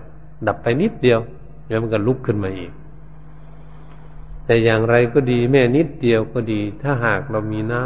[0.48, 1.20] ดับไปนิดเดียว
[1.68, 2.72] แล้วมันก็ลุกขึ้นมาอีก
[4.46, 7.86] แต่อย่างไรก็ดีแม่นิดเดียวก็ดี ถ้าหากเรามีน้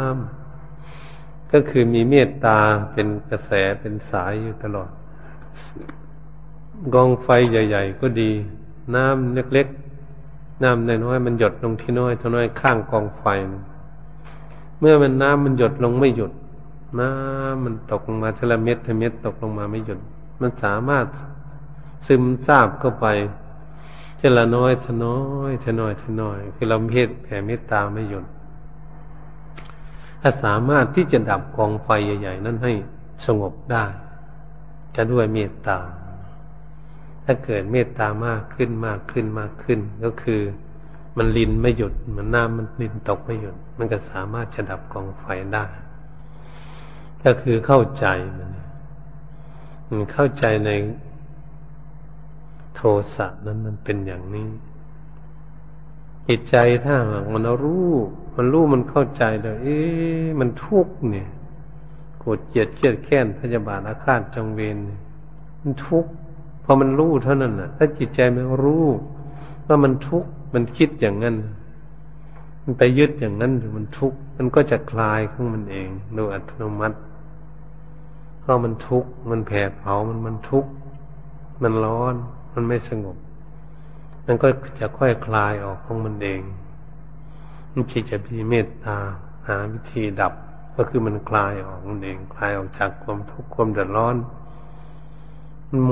[0.76, 2.58] ำก็คือมีเมตตา
[2.92, 4.90] เป็นกระแสเป็นสายอยู่ตลอด
[6.94, 8.30] กองไฟใหญ่ ๆ ก็ดี
[8.94, 13.24] น้ำเล็กๆ น้ำน้อยมันหยดลงที่น้อยเท่าน้อยข้างกองไฟ
[14.80, 16.32] เมื่อมันน้ำมันหยดลงไม่หยุด
[17.00, 19.98] น้ำมันตกลงมาทีละเม็ดทีละเม็ดตกลงมาไม่หยุด
[20.40, 21.06] มันสามารถ
[22.06, 23.06] ซึมซาบเข้าไป
[24.18, 28.24] ทีละน้อยทีน้อยทีน้อยทีน้อย คือเราเพศแผ่เมตตาไม่หยุด
[30.20, 31.88] ถ้าสามารถที่จะดับกองไฟ
[32.20, 32.72] ใหญ่ ๆ นั้นให้
[33.26, 33.84] สงบได้
[34.96, 35.78] จะด้วยเมตตา
[37.32, 40.40] ถ้าเกิดเมตตามากขึ้นมากขึ้นมากขึ้น ก็คือ
[41.16, 45.64] มันลินไม่หยุดมันน้ำมันลินตกไม่หยุด มันก็สามารถจะดับกองไฟได้
[47.24, 48.06] ก็คือเข้าใจ
[48.38, 48.50] มัน
[49.88, 50.70] มันเข้าใจใน
[52.74, 52.80] โท
[53.16, 54.48] สะนั้นมันเป็นอย่างนี้
[56.28, 56.96] จิตใจถ้า
[57.32, 57.88] มันรู้
[58.36, 61.28] มันรู้มันเข้าใจเลยเอ๊ะมันทุกข์เนี่ย
[62.18, 64.76] โกรธเกลียดเครียดแค้นพยาบาทอาฆาตจงเวร
[65.62, 66.12] มันทุกข์
[66.70, 68.84] อมันรู้เท่านั้นน่ะถ้าจิตใจมันรู้
[69.66, 71.36] ว่ามันทุกข์มันคิดอย่างนั้น
[72.62, 76.98] มันไปยึดอย่างนั้นหรือมันทุกข์มันก็จะคลายของมันเองโดยอัตโนมัติ
[78.40, 80.70] เพราะมันทุกข์มันแผดเผามันมันทุกข์
[81.62, 82.14] มันร้อน
[82.54, 83.16] มันไม่สงบ
[84.26, 86.40] มันก็จะค่อยคลายออกของมันเอง
[87.72, 88.96] มันคิดจะมีเมตตา
[89.46, 90.32] หาวิธีดับ
[90.76, 94.16] ก็คือมันคลายออกมันเอง คลายออกจากความทุกข์ความเดือดร้อน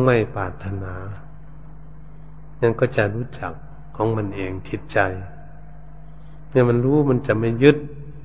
[0.05, 0.95] ไม่ปรารถนา
[2.61, 3.53] นั่นก็จะรู้จัก
[3.97, 4.99] ของมันเองจิตใจ
[6.51, 7.77] เนี่ยมันรู้มันจะไม่ยึด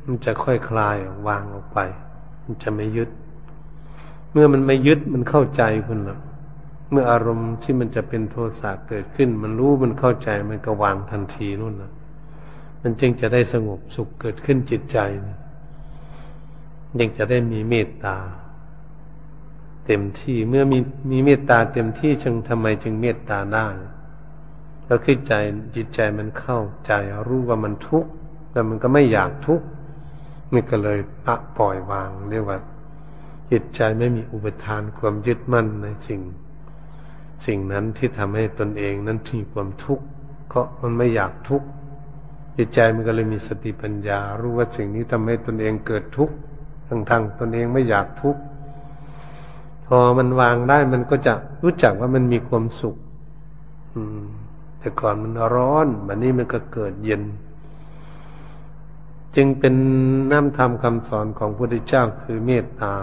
[0.06, 1.80] มันจะค่อยคลายวางออกไป
[2.44, 3.10] มันจะไม่ยึด
[4.32, 6.20] เมื่อมันไม่ยึดมันเข้าใจคุณละ
[6.92, 11.92] เมื่ออารมณ์ที่มันจะเป็นโทสะเกิดขึ้น มันรู้มันเข้าใจมันก็วางทันทีนู่นนะ
[12.82, 14.98] มันจึงจะได้สงบสุขเกิดขึ้นจิตใจ
[17.00, 18.18] ยังจะได้มีเมตตา
[19.86, 20.80] เต็มที่เมื่อมี
[21.12, 23.68] มีเมตตาเต็มที่จึงทำไมจึงเมตตาได้
[24.86, 25.34] แล้วคือใจ
[25.76, 26.92] จิตใจมันเข้าใจ
[27.28, 28.10] รู้ว่ามันทุกข์
[28.52, 29.66] แต่มันก็ไม่อยากทุกข์
[30.54, 32.58] นี่ก็เลยปะปล่อยวางเรียกว่า
[33.52, 36.22] จิตใจไม่มีอุปทานความยึดมั่นในสิ่ง
[37.46, 40.06] สิ่งนั้นที่ทำให้ตนเองนั้นมีความทุกข์
[40.48, 41.68] เพราะมันไม่อยากทุกข์
[42.58, 46.36] จิตใจมันก็เลยมีสติปัญญา รู้ว่าสิ่งนี้ทำให้ตนเองเกิดทุกข์
[46.88, 48.42] ทั้งๆตนเองไม่อยากทุกข์
[49.98, 52.96] อมันวางได้มันก็จะรู้จักว่ามันมีความสุข
[53.96, 54.24] อืม
[54.80, 57.24] แต่ก่อนมันร้อนบัดนี้มันก็เกิดเย็น
[59.36, 59.76] จึงเป็น
[60.32, 62.94] น้ำธรรมคำสอนของพระพุทธเจ้าคือเมตตา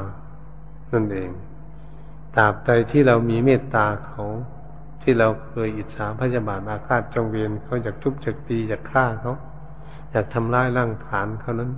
[0.92, 1.30] นั่นเอง
[2.36, 4.22] ตราบใดที่เรามีเมตตาเขา
[5.02, 9.32] ที่เราเคยอิจฉาพยาบาทอาฆาตจงเวียนเขาอยากทุบอยากตีอยากฆ่าเขา
[10.10, 11.70] อยากทำร้ายร่างผานเขานั้น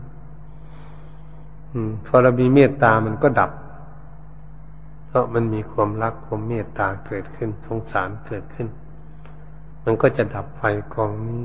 [1.73, 3.51] อืม พอเรามีเมตตามันก็ดับ
[5.13, 8.69] เพราะมันมีความรักความเมตตาเกิดขึ้นสงสารเกิดขึ้น
[9.85, 10.63] มันก็จะดับไฟ
[10.95, 11.45] กองนี้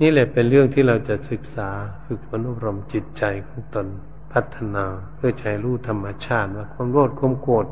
[0.00, 1.68] นี่แหละเป็นเรื่องที่เราจะศึกษา
[2.04, 3.86] ฝึกฝนอบรมจิตใจของตน
[4.32, 7.66] พัฒนาเพื่อใจรู้ธรรมชาติว่าความโลภความโกรธ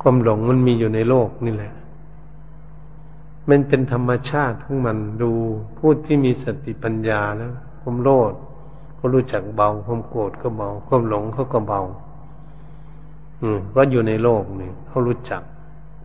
[0.00, 1.74] ความหลงมันมีอยู่ในโลกนี่แหละ
[3.48, 5.32] มันเป็นธรรมชาติของมันดู
[5.76, 8.32] ผู้ที่มีสติปัญญาแล้วความโลภ
[8.98, 11.82] ก็รู้จักเบาความโกรธก็เบาความหลงเขาก็เบา
[13.42, 15.42] อืมก็อยู่ในโลกนี่เขารู้จัก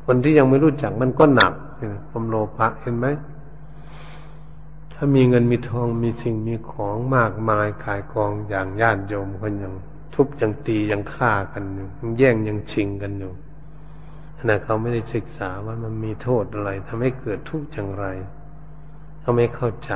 [0.06, 1.54] คนที่ยังไม่รู้จักมันก็หนัก
[2.10, 3.08] ความโลภะเห็นไหม
[4.94, 9.74] ถ้ามีเงินมีทองมีสิ่งมีของมากมายขายกองอย่างญาติโยมคนยัง
[10.14, 13.34] ทุบยังตียังฆ่ากันอยู่ยังแย่งยังชิงกันอยู่
[14.38, 18.06] ขณะเขาไม่ได้ศึกษาว่ามันมีโทษอะไรทำให้เกิดทุกข์อย่างไร
[19.22, 19.92] เขาไม่เข้าใจ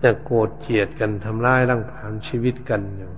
[0.00, 3.10] แต่โกรธเกลียดกันทำร้ายร่างผานชีวิตกันอยู่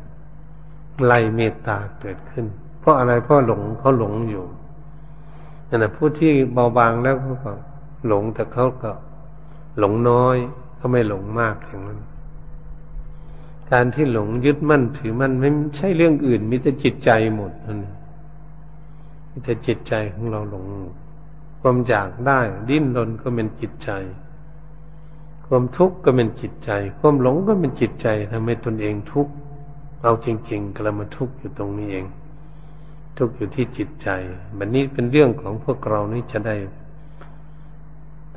[1.05, 2.45] ไล่เมตตาเกิดขึ้น
[2.81, 4.45] เพราะอะไรเพราะหลงเขาหลงอยู่
[5.69, 7.53] นั่นแหะผู้ที่เบาบางแล้วเขาก็
[8.07, 8.93] หลงแต่เขาก็
[9.79, 10.37] หลงน้อย
[10.77, 12.01] เขาไม่หลงมากอย่างนั้น
[13.71, 17.79] การที่หลงยึดมั่นถือมั่นไม่ใช่เรื่องอื่นมีแต่จิตใจหมดนั่น
[19.31, 20.65] มีแต่จิตใจของเราหลง
[21.61, 23.91] ความอยากได้ ดิ้นรนก็เป็นจิตใจ
[25.53, 29.33] ความทุกข์ก็เป็นจิตใจ ความหลงก็เป็นจิตใจทำให้ตนเองทุกข์
[30.03, 32.07] เอาจริง ๆก็เรามาทุกข์อยู่ตรงนี้เอง
[33.19, 34.09] ทุกข์อยู่ที่จิตใจ
[34.59, 36.57] บันนี้เป็นเรื่องของพวกเรานี่จะได้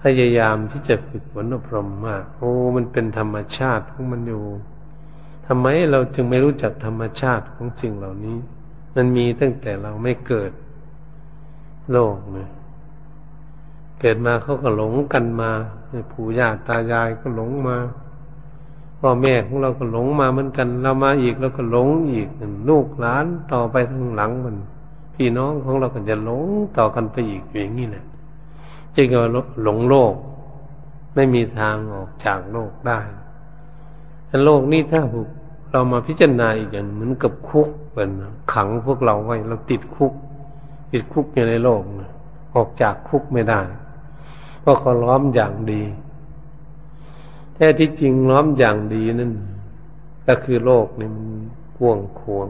[0.02, 4.43] พยายามที่จะฝึกฝนอบรมว่าโอ้ มันเป็นธรรมชาติของมันอยู่
[5.47, 8.38] ทำไมเราจึงไม่รู้จักธรรมชาติของสิ่งเหล่านี้
[8.95, 10.52] มันมีตั้งแต่เราไม่เกิด
[11.91, 12.49] โลกเนี่ย
[14.05, 15.49] เกิดมาเขาก็หลงกันมา
[16.11, 17.77] ปู่ย่าตายายก็หลงมา
[18.99, 22.29] พ่อแม่ของเราก็หลงมาเหมือนกัน เรามาอีกเราก็หลงอีก
[22.69, 24.57] ลูกหลานต่อไปทางหลังมัน
[25.15, 26.43] พี่น้องของเราก็จะหลง
[26.77, 28.05] ต่อกันไปอีกอย่างนี้แหละ
[28.95, 29.29] จึงว่า
[29.63, 30.13] หลงโลก
[31.15, 32.99] ไม่มีทางออกจากโลกได้
[34.27, 35.01] แต่โลกนี้ถ้า
[35.71, 38.11] เรามาพิจารณาอีกอย่างเหมือนกับคุกเป็น
[38.53, 40.13] ขังพวกเราไว้เราติดคุก
[40.91, 41.81] ติดคุกอยู่ในโลก
[42.55, 43.61] ออกจากคุกไม่ได้
[44.63, 45.82] เพราะเขาล้อมอย่างดี
[47.54, 49.32] แท้ที่จริงล้อมอย่างดีนั่น
[50.28, 51.28] ก็คือโลกนี่มัน
[51.78, 52.49] กวงขวง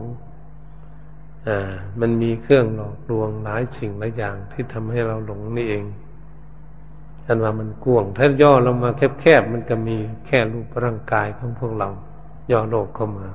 [1.47, 1.57] อ่า
[1.99, 5.83] มันมีเครื่องหลอกลวงหลายสิ่งหลายอย่างที่ทำให้เราหลงนี่เอง
[7.25, 8.89] อันว่ามันกวง ถ้าย่อลงมา
[9.21, 9.95] แคบๆมันก็มี
[10.25, 11.89] แค่รูปร่างกายของพวกเรา
[12.51, 13.27] ย่อโลกเข้ามา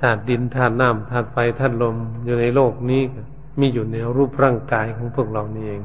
[0.00, 3.02] ธาตุดินธาตุน้ำธาตุไฟธาตุลมอยู่ในโลกนี้
[3.60, 5.82] มีอยู่ในรูปร่างกายของพวกเรานี่เอง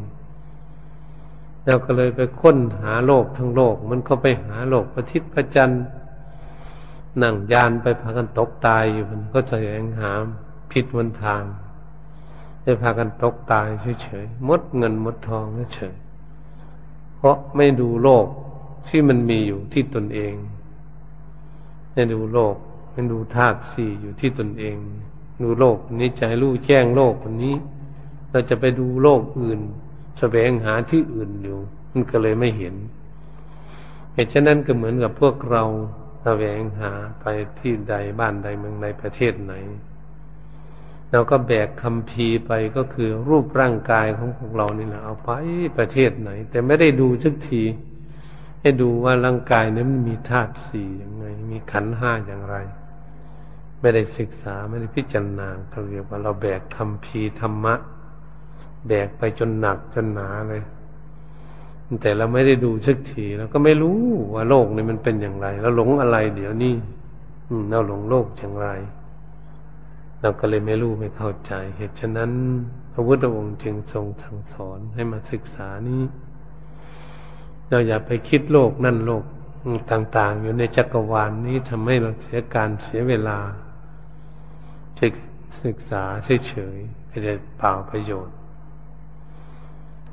[1.66, 5.84] เราก็เลยไปค้นหาโลกทั้งโลก มันก็ไปหาโลกพระทิศพระจันทร์
[7.22, 10.12] นั่งยานไปพากันตกตายอยู่มันก็จะแสวงหา
[10.72, 11.44] พิษวันทาง
[12.64, 13.68] ได้พากันตกตาย
[14.04, 15.46] เฉยๆมดเงินมดทอง
[15.76, 15.96] เฉย
[17.16, 18.28] เพราะไม่ดูโลก
[18.88, 20.34] ที่มันมีอยู่ที่ตนเอง
[21.94, 22.56] ไม่ดูโลก
[22.92, 24.76] ไม่ดูธาตุสี่อยู่ที่ตนเอง
[25.42, 27.56] ดูโลกนี้จะให้รู้แจ้งโลกคนนี้
[28.32, 29.60] เราจะไปดูโลกอื่น
[30.20, 31.60] แสวงหาที่อื่นอยู่
[31.92, 32.76] มันก็เลยไม่เห็น
[34.14, 35.64] เหตุฉะนั้นก็เหมือนกับพวกเรา
[36.24, 37.26] แสวงหาไป
[37.60, 39.54] ที่ใดบ้านใดเมืองใดประเทศไหน
[41.12, 45.30] เราก็แบกคำพีไปก็คือรูปร่างกายของพวกเรานี่แหละเอาไป
[45.78, 47.64] ประเทศไหน แต่ไม่ได้ดูสักที
[48.62, 52.56] ให้ดูว่าร่างกายนี้มันมีธาตุสี่ยังไง มีขันห้าอย่างไร
[53.80, 57.76] ไม่ได้ศึกษาไม่ได้พิจารณาเขาเรียกว่าเราแบกคำพีธรรมะ
[58.88, 60.64] แบกไปจนหนักจนหนาเลย
[62.02, 64.00] แต่เราไม่ได้ดูสักทีเราก็ไม่รู้
[64.34, 66.74] ว่าโลกนี้มันเป็นอย่างไรเราหลงอะไร เดี๋ยวนี้
[67.72, 68.68] เราหลงโลกอย่างไร
[70.22, 72.32] เราก็เลยไม่รู้ไม่เข้าใจ เหตุฉะนั้น
[72.94, 76.02] พระพุทธองค์จึงทรงสั่งสอนให้มาศึกษานี้
[77.70, 79.24] เราอย่าไปคิดโลกนั่นโลก
[79.92, 83.40] ต่าง ๆ อยู่ในจักรวาลนนี้ทำให้เราเสียการเสียเวลา
[85.64, 86.04] ศึกษา
[86.48, 88.36] เฉยๆก็จะเปล่าประโยชน์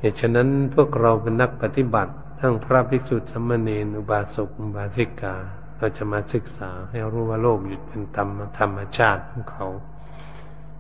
[0.01, 5.35] เหตุฉะนั้นพวกเราเป็นนักปฏิบัติ ทั้งพระภิกษุสมณีนอุบาสกอุบาสิกา
[5.77, 9.67] เราจะมาศึกษาให้รู้ว่าโลกอยู่เป็นธรรมธรรมชาติของเขา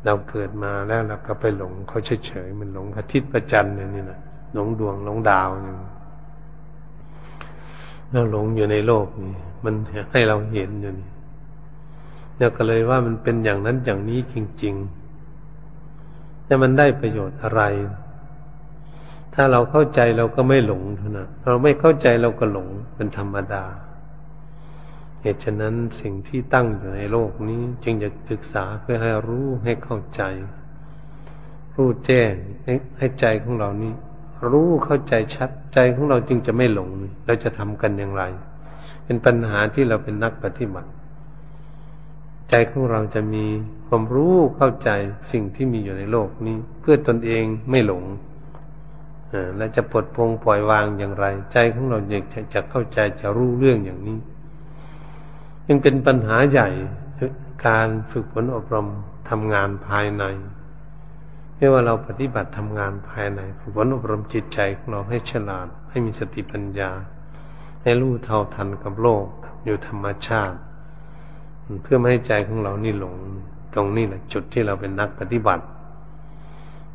[0.05, 4.21] เราเกิดมาแล้วเราก็ไปหลงเขาเฉยๆมันหลงอาทิตย์ประจันเนี่ยนี่นะ
[4.55, 5.79] หลงดวงหลงดาวอย่าง
[8.13, 9.75] เราหลงอยู่ในโลกนี้มัน
[10.13, 11.09] ให้เราเห็นอยู่นี่
[12.39, 14.75] เราก็เลยว่ามันเป็นอย่างนั้นอย่างนี้จริง
[15.61, 17.63] ๆ แต่มันได้ประโยชน์อะไร
[19.35, 23.65] ถ้าเราเข้าใจเราก็ไม่หลงเท่านั้นเราไม่เข้าใจเราก็หลงเป็นธรรมดา
[25.23, 30.23] เหตุฉะนั้นสิ่งที่ตั้งอยู่ในโลกนี้ จึงจะศึกษาเพื่อให้รู้ให้เข้าใจ
[31.75, 32.33] รู้แจ้ง
[32.99, 33.93] ให้ใจของเรานี้
[34.51, 36.91] รู้เข้าใจชัดใจของเราจึงจะไม่หลง
[37.27, 38.23] เราจะทำกันอย่างไร
[39.05, 40.91] เป็นปัญหาที่เราเป็นนักปฏิบัติ
[42.51, 43.45] ใจของเราจะมี
[43.87, 44.91] ความรู้เข้าใจ
[45.33, 48.05] สิ่งที่มีอยู่ในโลกนี้ เพื่อตนเองไม่หลง
[49.57, 54.19] และจะปลดปลงปล่อยวางอย่างไร ใจของเราอยากจะเข้าใจจะรู้เรื่องอย่างนี้
[55.69, 56.69] ยังเป็นปัญหาใหญ่
[57.67, 58.89] การฝึกฝนอบรม
[59.31, 60.25] ทำงานภายใน
[61.57, 66.91] ไม่ว่าเราปฏิบัติทำงานภายในฝึกฝนอบรมจิตใจของเราให้ฉลาด ให้มีสติปัญญา
[67.83, 69.27] ให้รู้เท่าทันกับโลก
[69.65, 70.59] อยู่ธรรมชาติ
[71.83, 73.15] เพื่อไม่ให้ใจของเรานี่หลง
[73.75, 75.65] ตรงนี้แหละจุดที่เราเป็นนักปฏิบัติ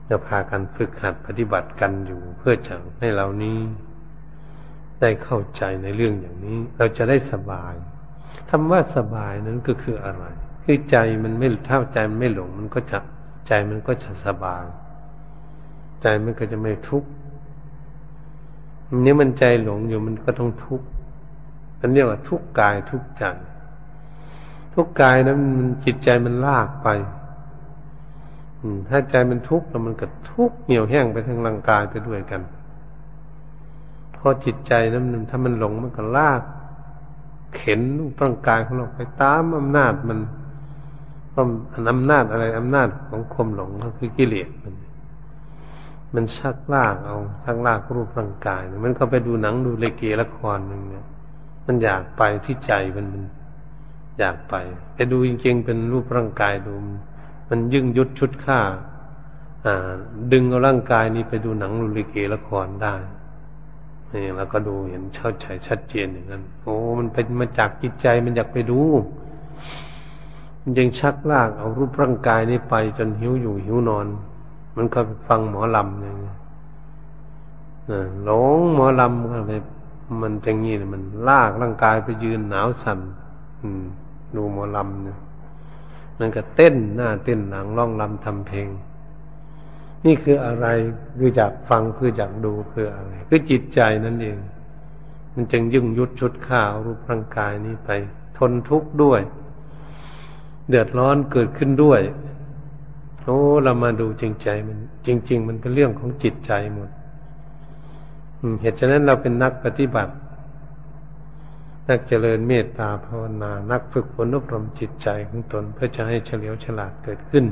[0.09, 3.59] จะพากันฝึกหัดปฏิบัติกันอยู่เพื่อจะให้เรานี้
[5.01, 7.73] ได้เข้าใจในเรื่องอย่างนี้ เราจะได้สบาย
[8.49, 10.25] คำว่าสบายนั้นก็คืออะไร
[10.63, 12.99] คือใจมันไม่ถ้าใจมันไม่หลงมันก็จะ
[13.47, 14.65] ใจมันก็จะสบาย
[16.01, 17.09] ใจมันก็จะไม่ทุกข์
[19.05, 20.87] นี้มันใจหลงอยู่มันก็ต้องทุกข์
[21.79, 23.23] อันเรียกว่าทุกข์กายทุกข์ใจ
[24.73, 26.87] ทุกข์กายนั้นมันจิตใจมันลากไป
[28.89, 32.41] ถ้าใจมันทุกข์แล้วมันก็ทุกข์เหนียวแห้งไปทั้งร่างกายไปด้วยกัน
[34.15, 36.41] พอจิตใจนั้นถ้ามันหลงมันก็ลาก
[37.55, 40.19] เข็นรูปร่างกายของเราไปตามอำนาจมัน
[41.29, 41.41] เพรา
[41.91, 44.73] อำนาจอะไรอำนาจของความหลงก็คือกิเลสมัน
[46.15, 51.05] มันชักลากเอาชักลากรูปร่างกาย มันก็ไปดูหนังดูเลเกละครหนึ่งเนี่ย
[51.65, 53.23] มันอยากไปที่ใจมันมัน
[54.19, 54.55] อยากไป
[54.95, 56.97] ไปดูจริงๆเป็นรูปร่างกายดูมัน
[57.49, 58.59] มันยึงยุดชุดฆ่า
[59.65, 59.75] อ่า
[60.31, 62.95] ดึงเอาร่างกายนี้ไปดูหนังดูเลเกละครได้
[64.13, 68.81] นี่เราก็ดูเห็นเช่าใจชัดเจนอย่างนั้น โอ้มันเป็นมาจากจิตใจมันอยากไปดู
[70.61, 74.07] มันยังชักลากเอารูปร่างกายนี้ไปจนหิวอยู่หิวนอน
[74.75, 76.33] มันก็ฟังหมอลำอย่างนี้
[78.23, 79.61] หลงหมอลำก็เลย
[80.21, 82.99] มันเป็นงี้มันลากร่างกายไปยืนหนาวสั่น
[84.35, 85.17] ดูหมอลำเนี่ย
[86.19, 88.69] มันก็เต้นหน้าเต้นหลังร้องลำทำเพลง
[90.05, 90.67] นี่คืออะไร
[91.19, 94.37] คือจากฟังคือจากดูคืออะไร คือจิตใจนั่นเอง
[95.33, 97.89] มันจึงยุ่งยุดชุดข้าวรูปร่างกายนี้ไป
[98.37, 99.21] ทนทุกข์ด้วย
[100.69, 102.01] เดือดร้อนเกิดขึ้นด้วย
[103.21, 106.89] โอ้เรามาดูจริงใจมัน จริง ๆ มันเป็นเรื่องของจิตใจหมด
[108.61, 110.13] เหตุฉะนั้นเราเป็นนักปฏิบัติ
[111.89, 117.45] นักเจริญเมตตาภาวนา นักฝึกฝนอบรมจิตใจของตนเพื่อจะให้เฉลียวฉลาดเกิดขึ้น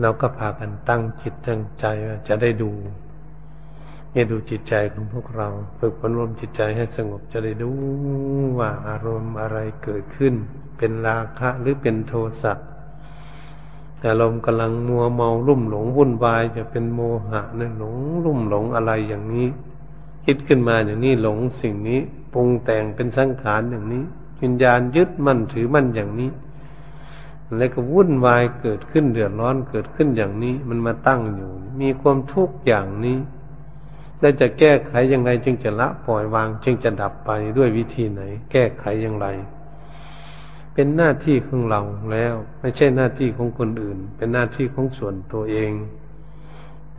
[0.00, 2.70] เราก็พากันตั้งจิตตั้งใจว่าจะได้ดู
[4.12, 5.48] เนี่ยดูจิตใจของพวกเรา
[5.78, 7.70] ฝึกฝนรวมจิตใจให้สงบจะได้ดู
[8.58, 10.34] ว่าอารมณ์อะไรเกิดขึ้น
[10.78, 12.52] เป็นราคะหรือเป็นโทสะ
[14.06, 17.94] อารมณ์กำลังมัวเมาลุ่มหลงวุ่นวายจะเป็นโมหะเนะหลง
[18.24, 19.46] ลุ่มหลงอะไรอย่างนี้
[20.24, 22.00] คิดขึ้นมาอย่างนี้หลงสิ่งนี้
[22.32, 24.04] ปรุงแต่งเป็นสังขารอย่างนี้
[24.42, 26.30] วิญญาณยึดมั่นถือมั่นอย่างนี้
[27.56, 33.18] แล้วก็วุ่นวายเกิดขึ้นเดือดร้อนเกิดขึ้นอย่างนี้ มันมาตั้งอยู่ มีความทุกข์อย่างนี้
[34.20, 38.22] แล้วจะแก้ไขอย่างไรจึงจะละปล่อยวาง จึงจะดับไปด้วยวิธีไหน
[38.52, 39.26] แก้ไขอย่างไร
[40.74, 45.70] เป็นหน้าที่ของเราแล้ว ไม่ใช่หน้าที่ของคนอื่น เป็นหน้าที่ของส่วนตัวเอง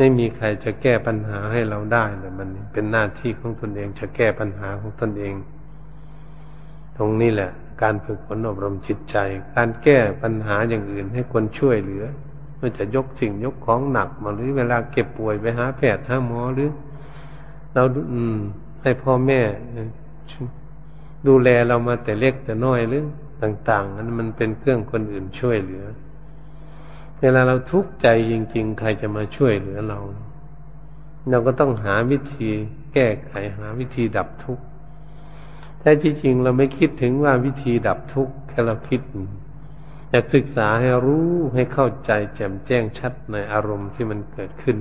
[0.03, 5.33] ไม่มีใครจะแก้ปัญหาให้เราได้เลยมันเป็นหน้าที่ของตนเองจะแก้ปัญหาของตนเอง
[6.97, 9.15] ตรงนี้แหละ การฝึกฝนอบรมจิตใจ
[9.55, 12.03] การแก้ปัญหาอย่างอื่นให้คนช่วยเหลือ
[12.59, 16.71] มันจะยกสิ่งยกของหนักมาหรือเวลาเก็บป่วยไปหาแพทย์หาหมอหรือ
[17.73, 17.83] เรา
[18.13, 18.37] อืม
[18.83, 19.41] ให้พ่อแม่
[21.27, 23.03] ดูแลเรามาแต่เล็กแต่น้อยหรือ
[23.41, 25.85] ต่าง ๆ นั้นมันเป็นเครื่องคนอื่นช่วยเหลือ
[27.22, 29.99] เวลาเราทุกข์ใจจริง ๆ ใครจะมาช่วยเหลือเรา
[31.30, 32.49] เราก็ต้องหาวิธี
[32.93, 34.63] แก้ไขหาวิธีดับทุกข์
[35.80, 39.01] แต่จริงๆเราไม่คิดถึงว่าวิธีดับทุกข์แค่เราคิด
[40.09, 44.78] อยากศึกษาให้รู้ให้เข้าใจแจ่มแจ้งชัดในอารมณ์ที่มันเกิดขึ้น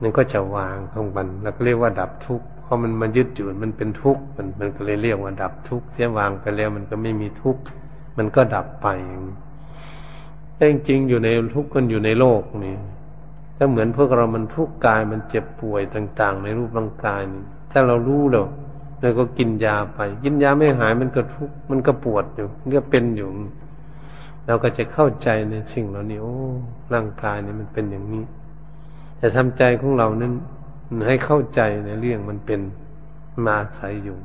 [0.00, 7.62] นั่นก็จะวางของมันแล้วก็เรียกว่าดับทุกข์เพราะมันมันยึดอยู่มันเป็นทุกข์มันมันก็เลยเรียกว่าดับทุกข์เสียวางไปแล้วมันก็ไม่มีทุกข์
[8.18, 8.86] มันก็ดับไป
[10.56, 12.76] แต่จริงอยู่ในทุกข์กันอยู่ในโลกนี่
[13.58, 18.46] ก็เหมือนพวกเรามันทุกข์กายมันเจ็บป่วยต่าง ๆ ในรูปร่างกายนี่ถ้าเรารู้แล้ว
[19.00, 23.28] เราก็กินยาไป กินยาไม่หายมันก็ทุกข์มันก็ปวดอยู่มันก็เป็นอยู่
[24.46, 26.34] เราก็จะเข้าใจในสิ่งเหล่านี้โอ้
[26.94, 28.24] ร่างกายนี่มันเป็นอย่างนี้
[29.18, 30.32] แต่ทำใจของเรานั้น
[31.08, 32.60] ให้เข้าใจในเรื่องมันเป็น
[33.44, 34.16] มาอาศัยอยู่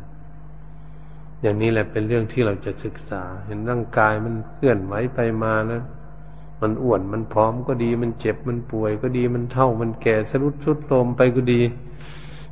[1.42, 5.82] อย่างนี้แหละเป็นเรื่องที่เราจะศึกษา เห็นร่างกายมันเคลื่อนไหวไปมาแล้ว
[6.62, 11.62] มันอ้วนมันพร้อมก็ดี มันเจ็บมันป่วยก็ดี มันเท่ามันแก่สรุดชุดโทมไปก็ดี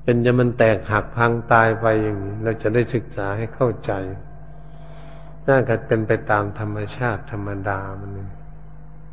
[0.03, 3.91] เป็นจะมันแตกหักพังตายไปอย่างนี้ เราจะได้ศึกษาให้เข้าใจ
[5.47, 8.12] น่าจะเป็นไปตามธรรมชาติธรรมดามัน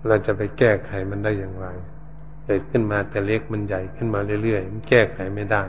[0.06, 1.66] เราจะไปแก้ไขมันได้อย่างไร
[2.44, 5.62] เกิดขึ้นมาแต่เล็กมันใหญ่ขึ้นมาเรื่อยๆมันแก้ไขไม่ได้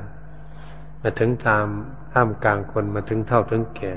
[1.02, 1.68] มาถึงตาม
[2.14, 3.94] ท่ามกลางคนมาถึงเท่าถึงแก่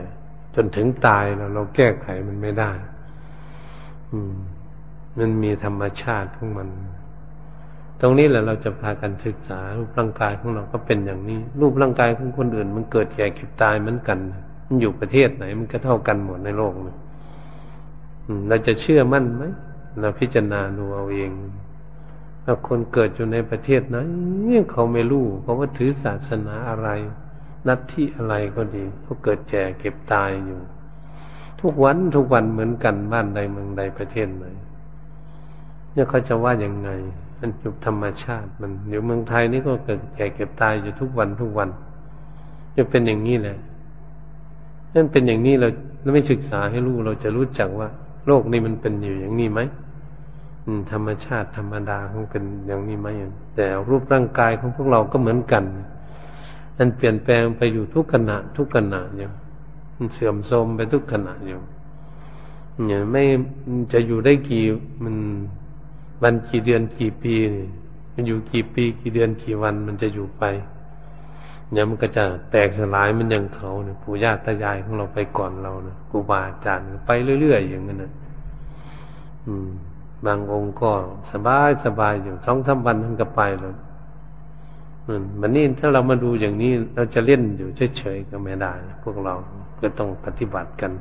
[0.55, 2.71] จนถึงตายเราเราแก้ไขมันไม่ได้
[4.13, 4.37] อืม
[5.19, 6.69] มันมีธรรมชาติของมัน
[8.01, 14.19] ตรงนี้แหละเราจะพากันศึกษารูปร่างกายของเราก็เป็นอย่างนี้ รูปร่างกายของคนอื่น มันเกิดแก่เก็บตายเหมือนกัน
[14.67, 16.97] มันอยู่ประเทศไหน มันก็เท่ากันหมดในโลกเลย
[18.49, 19.45] เราจะเชื่อมั่นไหม
[20.01, 21.31] เราพิจารณาดูเอาเอง
[22.45, 23.99] ถ้าคนเกิดอยู่ในประเทศไหน
[24.71, 26.89] เขาไม่รู้เพราะว่าถือศาสนาอะไร
[27.69, 30.61] นัดที่อะไรก็ดีเขาเกิดแก่เก็บตายอยู่
[31.61, 34.47] ทุกวันทุกวันเหมือนกันบ้านใดเมืองใดประเทศไหน
[35.93, 36.91] เนี่ยเขาจะว่ายังไง
[37.41, 41.69] มันอยู่ธรรมชาติ มันอยู่เมืองไทยนี่ก็เกิดแก่เก็บตายอยู่ทุกวันทุกวัน
[42.77, 43.57] จะเป็นอย่างนี้แหละ
[44.95, 45.69] นั่นเป็นอย่างนี้เรา
[46.03, 47.89] เราไม่ศึกษาให้รู้เราจะรู้จักว่า
[48.27, 49.61] โลกนี้มันเป็นอยู่อย่างนี้ไหม
[50.93, 53.09] ธรรมชาติธรรมดาของเป็นอย่างนี้ไหม
[53.55, 55.65] แต่รูปร่างกายของพวกเราก็เหมือนกัน
[56.79, 59.29] มันเปลี่ยนแปลงไปอยู่ทุกขณะ ทุกขณะอยู่
[59.97, 61.61] มันเสื่อมโทรมไปทุกขณะอยู่
[62.87, 63.23] เนี่ยไม่
[63.93, 64.65] จะอยู่ได้กี่
[65.05, 65.17] มัน
[66.23, 67.35] วันกี่เดือนกี่ปี
[68.15, 70.45] มันอยู่กี่ปีกี่เดือนกี่วันมันจะอยู่ไป
[71.73, 77.11] เนี่ยมันก็จะแตกสลายมันอย่างเขาเนี่ยปู่ย่าตายายของเราไปก่อนเราเนี่ยครูบาอาจารย์ไป
[77.41, 78.13] เรื่อยๆอย่างนั้นนะ
[79.47, 79.69] อืม
[80.27, 80.91] บางองค์ก็
[81.33, 83.75] สบายสบายอยู่สองสามวันท่านก็ไปแล้ว
[85.41, 89.35] มันนี่ถ้าเรามาดูอย่างนี้เราจะเล่นอยู่เฉยๆก็ไม่ได้ พวกเรา
[89.81, 90.93] ก็ต้องปฏิบัติกัน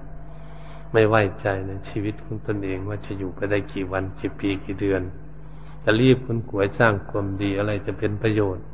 [0.93, 5.01] ไม่ไว้ใจในชีวิตของตนเองว่าจะอยู่ไปได้กี่วันกี่ปีกี่เดือน
[5.83, 8.65] จะรีบคนขวยสร้างความดีอะไรจะเป็นประโยชน์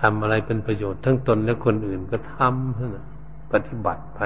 [0.00, 2.96] ทำอะไรเป็นประโยชน์ทั้งตนและคนอื่นก็ทำท่าน
[3.52, 4.20] ปฏิบัติไป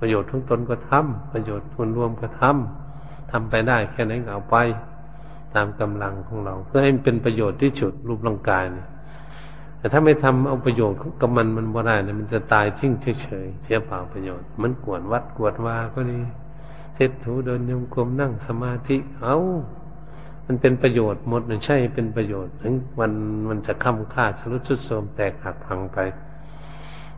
[0.00, 4.56] ประโยชน์ทั้งตนก็ทำประโยชน์คนรวมก็ทำทำไปได้แค่ไหนเอาไป
[5.54, 8.86] ตามกำลังของเรา เพื่อให้มันเป็นประโยชน์ที่สุดรูปร่างกายเนี่ย
[9.82, 16.20] แต่ถ้าไม่ทำเอาประโยชน์กับมันมันบ่ได้นี่ยมันจะตายทิ้งเฉยๆเสียเปล่าประโยชน์ มันกวนวัดกวดวาก็ดี
[16.94, 19.36] เช็ดถูเดินยมกลมนั่งสมาธิเอา
[20.46, 23.12] มันเป็นประโยชน์หมดมันใช่เป็นประโยชน์ถึงวัน
[23.48, 25.98] มันจะค้ำค่าชลุดชุดโทมแตกหักพังไป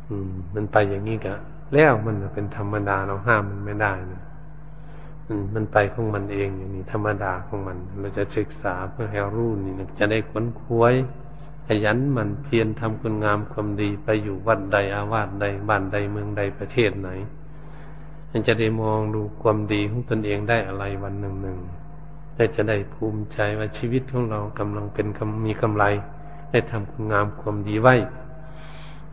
[0.09, 1.35] อืม มันไปอย่างนี้กะ
[1.75, 4.23] แล้วมันเป็นธรรมดาเราห้ามมันไม่ได้นะ
[5.55, 10.95] มันไปของมันเองอย่างนี้ธรรมดาของมัน เราจะศึกษาเพื่อให้รู้นี่จะได้ค้นคว้ย
[11.67, 17.09] ขยันมันเพียรทำคุณงามความดีไปอยู่วัดใดอาวาสใดบ้านใดเมืองใดประเทศไหน
[18.31, 21.59] มันจะได้มองดูความดีของตนเองได้อะไรวันหนึ่งหนึ่ง
[22.37, 25.07] และจะได้ภูมิใจว่าชีวิตของเรากำลังเป็น
[25.47, 25.85] มีกำไร
[26.51, 27.95] ได้ทำคุณงามความดีไว้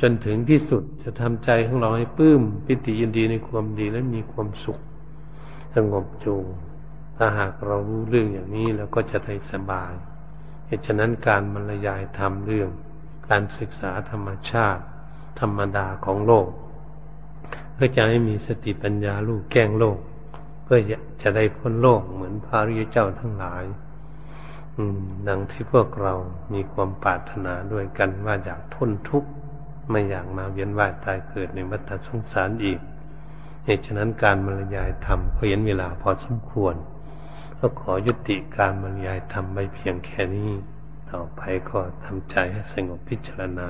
[0.01, 4.79] จนถึงที่สุดจะทำใจของเราให้ปลื้มปิติยินดีในความดีและมีความสุข
[5.75, 6.35] สงบจู
[7.17, 9.93] ถ้าหากเรารู้เรื่องอย่างนี้แล้วก็จะได้สบาย
[10.71, 12.69] เหตุฉะนั้นการบรรยายทำเรื่อง
[13.29, 14.83] การศึกษาธรรมชาติ
[15.39, 16.47] ธรรมดาของโลก
[17.73, 19.97] เพื่อจะให้มีสติปัญญาลูกแก้งโลก
[20.63, 20.79] เพื่อ
[21.21, 23.63] จะได้พ้นโลกเหมือนพระริยเจ้าทั้งหลาย
[25.27, 26.13] ดังที่พวกเรา
[26.53, 29.29] มีความปรารถนาด้วยกันว่าอยากพ้นทุกข์
[29.89, 32.79] ไม่อยากมาเวียนว่ายตายเกิดในวัฏสงสารอีก
[33.65, 36.75] เหตุฉะนั้นการบรรยายธรรมเพียนเวลาพอสมควร
[37.63, 40.51] ก็ขอยุติการบรรยายธรรมไปเพียงแค่นี้
[41.11, 43.69] ต่อไปก็ทำใจให้สงบพิจารณา